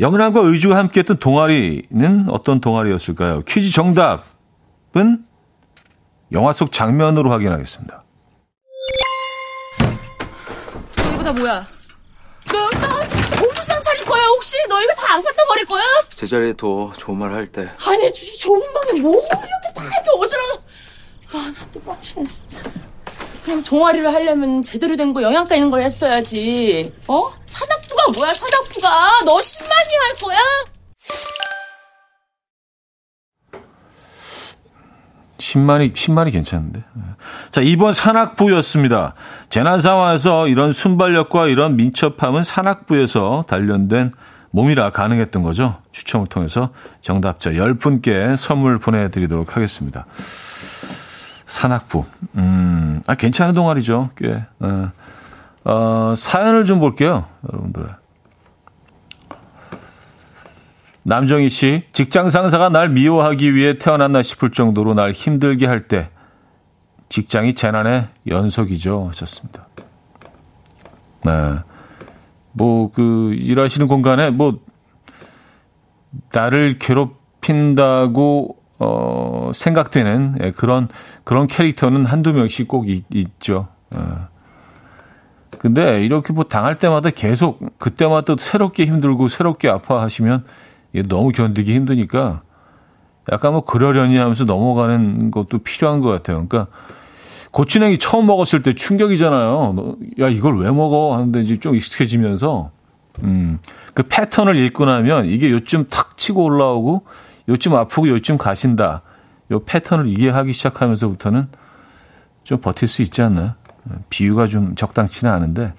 용남과 0.00 0.40
의주가 0.40 0.76
함께했던 0.76 1.18
동아리는 1.18 2.26
어떤 2.30 2.60
동아리였을까요? 2.60 3.42
퀴즈 3.42 3.72
정답은 3.72 5.24
영화 6.32 6.52
속 6.52 6.72
장면으로 6.72 7.30
확인하겠습니다. 7.32 8.04
이거 11.14 11.22
다 11.24 11.32
뭐야? 11.32 11.66
너 12.52 12.70
나, 12.78 13.00
오주상 13.44 13.82
차릴 13.82 14.04
거야 14.04 14.24
혹시? 14.26 14.54
너 14.68 14.80
이거 14.82 14.92
다 14.94 15.08
안 15.14 15.22
갖다 15.22 15.42
버릴 15.48 15.64
거야? 15.66 15.82
제자리에 16.10 16.52
둬 16.52 16.92
좋은 16.96 17.18
말 17.18 17.32
할 17.32 17.46
때. 17.50 17.68
아니 17.86 18.12
주지 18.12 18.38
좋은 18.38 18.60
방에 18.72 19.00
뭐 19.00 19.12
이렇게 19.16 19.74
다 19.74 19.82
이렇게 19.84 20.10
어지러워 20.16 20.62
아나 21.32 21.54
또 21.72 21.80
빡치네 21.80 22.26
진짜 22.26 22.58
그냥 23.48 23.64
동아리를 23.64 24.12
하려면 24.12 24.60
제대로 24.60 24.94
된 24.94 25.08
거 25.14 25.22
영양가 25.22 25.54
있는 25.54 25.70
걸 25.70 25.80
했어야지 25.80 26.92
어? 27.06 27.30
산악부가 27.46 28.02
뭐야 28.18 28.34
산악부가 28.34 29.24
너 29.24 29.34
10만이 29.36 29.90
할 30.02 30.14
거야? 30.22 30.38
10만이, 35.38 35.94
10만이 35.94 36.32
괜찮은데. 36.32 36.82
자, 37.50 37.62
2번 37.62 37.94
산악부였습니다. 37.94 39.14
재난 39.48 39.78
상황에서 39.78 40.46
이런 40.48 40.72
순발력과 40.72 41.46
이런 41.46 41.76
민첩함은 41.76 42.42
산악부에서 42.42 43.46
단련된 43.48 44.12
몸이라 44.50 44.90
가능했던 44.90 45.42
거죠. 45.42 45.80
추첨을 45.92 46.26
통해서 46.26 46.70
정답자 47.00 47.52
10분께 47.52 48.36
선물 48.36 48.78
보내드리도록 48.78 49.56
하겠습니다. 49.56 50.04
산악부. 51.48 52.04
음, 52.36 53.02
아, 53.06 53.14
괜찮은 53.14 53.54
동아리죠. 53.54 54.10
꽤. 54.16 54.44
어, 54.60 54.92
어, 55.64 56.14
사연을 56.14 56.66
좀 56.66 56.78
볼게요. 56.78 57.26
여러분들. 57.50 57.88
남정희 61.04 61.48
씨, 61.48 61.84
직장 61.94 62.28
상사가 62.28 62.68
날 62.68 62.90
미워하기 62.90 63.54
위해 63.54 63.78
태어났나 63.78 64.22
싶을 64.22 64.50
정도로 64.50 64.92
날 64.92 65.12
힘들게 65.12 65.66
할 65.66 65.88
때, 65.88 66.10
직장이 67.08 67.54
재난의 67.54 68.08
연속이죠. 68.26 69.06
하셨습니다. 69.08 69.66
네. 71.24 71.60
뭐, 72.52 72.92
그, 72.92 73.32
일하시는 73.32 73.88
공간에 73.88 74.28
뭐, 74.30 74.58
나를 76.30 76.78
괴롭힌다고, 76.78 78.57
어, 78.78 79.50
생각되는 79.52 80.38
예, 80.42 80.50
그런, 80.52 80.88
그런 81.24 81.46
캐릭터는 81.46 82.06
한두 82.06 82.32
명씩 82.32 82.68
꼭 82.68 82.88
있, 82.88 83.04
죠 83.40 83.68
어. 83.94 84.28
근데 85.58 86.04
이렇게 86.04 86.32
뭐 86.32 86.44
당할 86.44 86.78
때마다 86.78 87.10
계속 87.10 87.78
그때마다 87.78 88.34
새롭게 88.38 88.84
힘들고 88.84 89.28
새롭게 89.28 89.68
아파하시면 89.68 90.44
이게 90.92 91.06
너무 91.08 91.32
견디기 91.32 91.74
힘드니까 91.74 92.42
약간 93.32 93.52
뭐 93.52 93.62
그러려니 93.62 94.16
하면서 94.16 94.44
넘어가는 94.44 95.30
것도 95.30 95.58
필요한 95.58 96.00
것 96.00 96.10
같아요. 96.10 96.46
그러니까 96.46 96.72
고추냉이 97.50 97.98
처음 97.98 98.26
먹었을 98.26 98.62
때 98.62 98.74
충격이잖아요. 98.74 99.96
야 100.20 100.28
이걸 100.28 100.58
왜 100.58 100.70
먹어 100.70 101.14
하는데 101.14 101.40
이제 101.40 101.58
좀 101.58 101.74
익숙해지면서 101.74 102.70
음, 103.24 103.58
그 103.94 104.04
패턴을 104.04 104.58
읽고 104.66 104.84
나면 104.84 105.26
이게 105.26 105.50
요쯤 105.50 105.86
탁 105.90 106.16
치고 106.16 106.44
올라오고 106.44 107.04
요쯤 107.48 107.74
아프고 107.74 108.08
요쯤 108.08 108.38
가신다. 108.38 109.02
요 109.50 109.64
패턴을 109.64 110.06
이해하기 110.06 110.52
시작하면서부터는 110.52 111.48
좀 112.44 112.60
버틸 112.60 112.88
수 112.88 113.02
있지 113.02 113.22
않나요? 113.22 113.54
비유가 114.10 114.46
좀 114.46 114.74
적당치는 114.74 115.32
않은데 115.32 115.72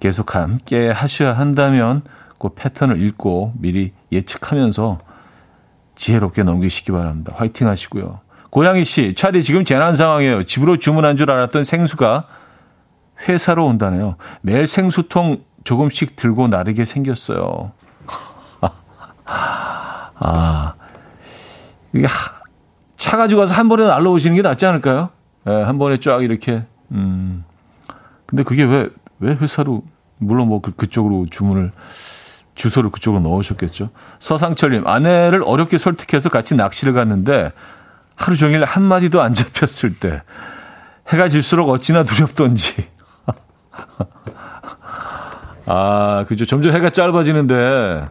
계속 0.00 0.34
함께 0.34 0.90
하셔야 0.90 1.32
한다면 1.32 2.02
그 2.38 2.50
패턴을 2.54 3.02
읽고 3.02 3.54
미리 3.58 3.92
예측하면서 4.12 4.98
지혜롭게 5.94 6.42
넘기시기 6.42 6.92
바랍니다. 6.92 7.34
화이팅 7.36 7.68
하시고요. 7.68 8.20
고양이 8.48 8.84
씨, 8.84 9.14
차디 9.14 9.42
지금 9.42 9.64
재난 9.64 9.94
상황이에요. 9.94 10.44
집으로 10.44 10.78
주문한 10.78 11.16
줄 11.16 11.30
알았던 11.30 11.64
생수가 11.64 12.26
회사로 13.28 13.66
온다네요. 13.66 14.16
매일 14.40 14.66
생수통 14.66 15.44
조금씩 15.64 16.16
들고 16.16 16.48
나르게 16.48 16.86
생겼어요. 16.86 17.72
아, 20.20 20.74
이게 21.92 22.06
차 22.96 23.16
가지고 23.16 23.40
가서 23.40 23.54
한 23.54 23.68
번에 23.68 23.84
날라오시는 23.84 24.36
게 24.36 24.42
낫지 24.42 24.66
않을까요? 24.66 25.10
네, 25.44 25.62
한 25.62 25.78
번에 25.78 25.98
쫙 25.98 26.22
이렇게. 26.22 26.64
음. 26.92 27.44
근데 28.26 28.44
그게 28.44 28.64
왜, 28.64 28.88
왜 29.18 29.34
회사로, 29.34 29.82
물론 30.18 30.48
뭐 30.48 30.60
그, 30.60 30.72
그쪽으로 30.72 31.26
주문을 31.30 31.72
주소를 32.54 32.90
그쪽으로 32.90 33.22
넣으셨겠죠. 33.22 33.88
서상철님, 34.18 34.86
아내를 34.86 35.42
어렵게 35.44 35.78
설득해서 35.78 36.28
같이 36.28 36.54
낚시를 36.54 36.92
갔는데 36.92 37.52
하루 38.14 38.36
종일 38.36 38.64
한마디도 38.64 39.22
안 39.22 39.32
잡혔을 39.32 39.98
때 39.98 40.22
해가 41.08 41.30
질수록 41.30 41.70
어찌나 41.70 42.04
두렵던지. 42.04 42.86
아, 45.66 46.24
그죠. 46.28 46.44
점점 46.44 46.74
해가 46.74 46.90
짧아지는데. 46.90 48.04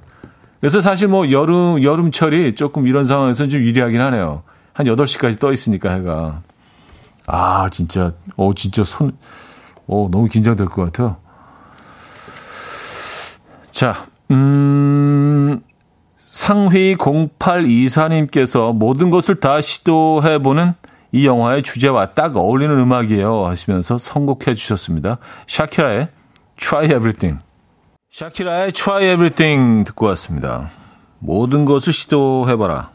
그래서 0.60 0.82
사실 0.82 1.08
뭐 1.08 1.32
여름, 1.32 1.82
여름철이 1.82 2.56
조금 2.56 2.88
이런 2.88 3.06
상황에서는 3.06 3.50
좀 3.50 3.62
유리하긴 3.62 4.00
하네요. 4.02 4.44
한 4.74 4.86
8시까지 4.86 5.40
떠 5.40 5.54
있으니까 5.54 5.94
해가. 5.94 6.42
아, 7.28 7.70
진짜, 7.70 8.14
어, 8.36 8.54
진짜 8.56 8.84
손, 8.84 9.18
오, 9.88 10.10
너무 10.10 10.28
긴장될 10.28 10.68
것 10.68 10.86
같아요. 10.86 11.18
자, 13.72 14.06
음, 14.32 15.60
상휘 16.18 16.96
0824님께서 16.96 18.74
모든 18.74 19.10
것을 19.10 19.36
다 19.36 19.62
시도해보는 19.62 20.74
이 21.12 21.26
영화의 21.26 21.64
주제와 21.64 22.14
딱 22.14 22.36
어울리는 22.38 22.78
음악이에요 22.78 23.48
하시면서 23.48 23.98
선곡해 23.98 24.54
주셨습니다. 24.56 25.18
샤키라의 25.48 26.10
Try 26.58 26.86
Everything. 26.86 27.40
샤키라의 28.12 28.72
Try 28.72 29.04
Everything 29.14 29.86
듣고 29.86 30.08
왔습니다. 30.08 30.70
모든 31.20 31.66
것을 31.66 31.94
시도해봐라. 31.94 32.92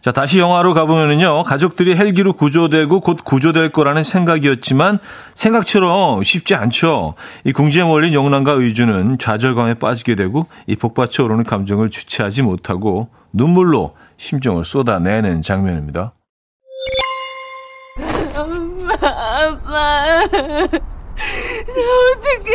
자, 0.00 0.12
다시 0.12 0.38
영화로 0.38 0.72
가보면은요, 0.74 1.42
가족들이 1.42 1.96
헬기로 1.96 2.32
구조되고 2.32 3.00
곧 3.00 3.24
구조될 3.24 3.72
거라는 3.72 4.02
생각이었지만, 4.04 5.00
생각처럼 5.34 6.22
쉽지 6.22 6.54
않죠. 6.54 7.14
이 7.44 7.52
궁지에 7.52 7.82
몰린 7.82 8.14
영란과 8.14 8.52
의주는 8.52 9.18
좌절감에 9.18 9.74
빠지게 9.74 10.14
되고, 10.14 10.46
이 10.66 10.76
복받쳐 10.76 11.24
오르는 11.24 11.44
감정을 11.44 11.90
주체하지 11.90 12.42
못하고, 12.42 13.08
눈물로 13.32 13.96
심정을 14.16 14.64
쏟아내는 14.64 15.42
장면입니다. 15.42 16.14
엄마, 18.34 18.94
아빠. 19.02 20.97
나 21.74 21.80
어떡해. 22.12 22.54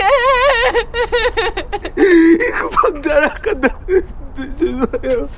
금방 2.52 3.02
날아간다고 3.02 3.80
했는데 3.90 4.42
죄송해요. 4.58 5.30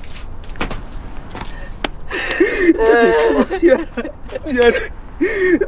미안, 3.62 3.86
미안해. 4.46 4.78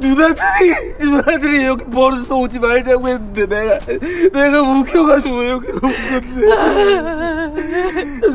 누나들이, 0.01 0.95
누나들이 0.99 1.65
여기 1.65 1.85
버릇서 1.85 2.35
오지 2.35 2.59
말자고 2.59 3.07
했는데 3.07 3.45
내가, 3.45 3.79
내가 4.33 4.61
웃겨가지고 4.61 5.49
여기로 5.49 5.79
온 5.83 5.93
건데. 6.09 6.41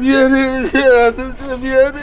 미안해, 0.00 0.64
진짜, 0.66 1.12
진짜 1.12 1.56
미안해. 1.56 2.00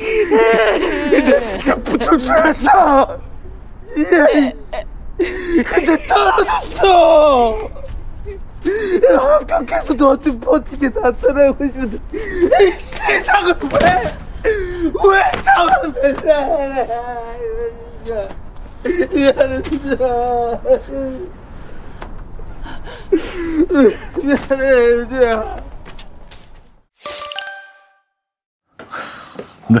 나 0.00 1.40
진짜 1.40 1.74
붙을 1.76 2.18
줄 2.18 2.32
알았어. 2.32 3.18
예. 3.98 4.54
근데 5.64 6.06
떨어졌어. 6.06 7.68
합격해서 9.18 9.94
너한테 9.94 10.32
멋지게 10.44 10.88
나타나고 10.90 11.66
싶은데 11.66 11.98
이 12.12 12.70
세상은 12.72 13.54
왜? 13.62 14.14
왜 14.84 15.22
나만 15.44 15.94
맨날 16.02 16.88
미안해 19.10 19.62
진짜 19.62 19.98
미안해 24.22 24.90
유주야 24.92 25.69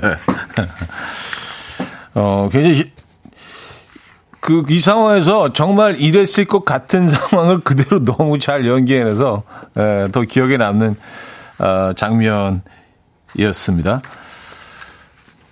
어, 2.14 2.48
굉장히 2.52 2.84
그, 4.40 4.64
이 4.68 4.80
상황에서 4.80 5.52
정말 5.52 6.00
이랬을 6.00 6.46
것 6.46 6.64
같은 6.64 7.06
상황을 7.08 7.60
그대로 7.60 8.04
너무 8.04 8.38
잘 8.38 8.66
연기해내서, 8.66 9.42
에, 9.76 10.08
더 10.12 10.22
기억에 10.22 10.56
남는, 10.56 10.96
어, 11.58 11.92
장면이었습니다. 11.94 14.02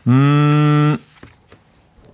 음, 0.07 0.97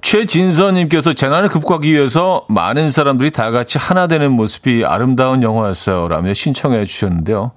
최진서님께서 0.02 1.14
재난을 1.14 1.48
극복하기 1.48 1.92
위해서 1.92 2.44
많은 2.48 2.90
사람들이 2.90 3.30
다 3.30 3.50
같이 3.50 3.78
하나 3.78 4.06
되는 4.06 4.32
모습이 4.32 4.84
아름다운 4.84 5.42
영화였어요. 5.42 6.08
라며 6.08 6.34
신청해 6.34 6.84
주셨는데요. 6.86 7.52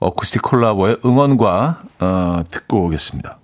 어쿠스틱 0.00 0.42
콜라보의 0.42 0.98
응원가, 1.04 1.78
어, 2.00 2.42
듣고 2.50 2.86
오겠습니다. 2.86 3.39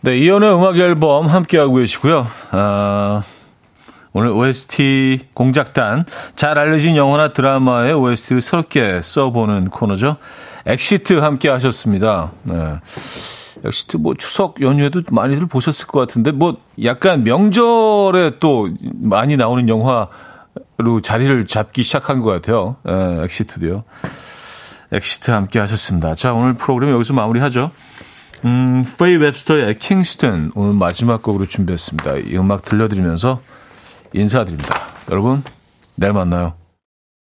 네, 0.00 0.16
이현우의 0.16 0.54
음악 0.54 0.78
앨범 0.78 1.26
함께하고 1.26 1.74
계시고요. 1.74 2.28
아, 2.52 3.24
오늘 4.12 4.30
OST 4.30 5.26
공작단, 5.34 6.04
잘 6.36 6.56
알려진 6.56 6.94
영화나 6.94 7.32
드라마의 7.32 7.94
OST를 7.94 8.40
새롭게 8.40 9.00
써보는 9.02 9.70
코너죠. 9.70 10.16
엑시트 10.66 11.14
함께 11.14 11.48
하셨습니다. 11.48 12.30
네. 12.44 12.78
엑시트 13.64 13.96
뭐 13.96 14.14
추석 14.14 14.62
연휴에도 14.62 15.02
많이들 15.10 15.46
보셨을 15.46 15.88
것 15.88 15.98
같은데, 15.98 16.30
뭐 16.30 16.58
약간 16.84 17.24
명절에 17.24 18.38
또 18.38 18.68
많이 18.94 19.36
나오는 19.36 19.68
영화로 19.68 21.00
자리를 21.02 21.44
잡기 21.48 21.82
시작한 21.82 22.22
것 22.22 22.30
같아요. 22.30 22.76
네, 22.84 23.24
엑시트도요. 23.24 23.82
엑시트 24.92 25.32
함께 25.32 25.58
하셨습니다. 25.58 26.14
자, 26.14 26.32
오늘 26.34 26.52
프로그램 26.52 26.92
여기서 26.92 27.14
마무리하죠. 27.14 27.72
음, 28.44 28.84
페이 28.98 29.16
웹스터의 29.16 29.78
킹스턴 29.78 30.52
오늘 30.54 30.74
마지막 30.74 31.22
곡으로 31.22 31.46
준비했습니다. 31.46 32.16
이 32.18 32.36
음악 32.36 32.64
들려드리면서 32.64 33.40
인사드립니다. 34.12 34.80
여러분, 35.10 35.42
내일 35.96 36.12
만나요. 36.12 36.54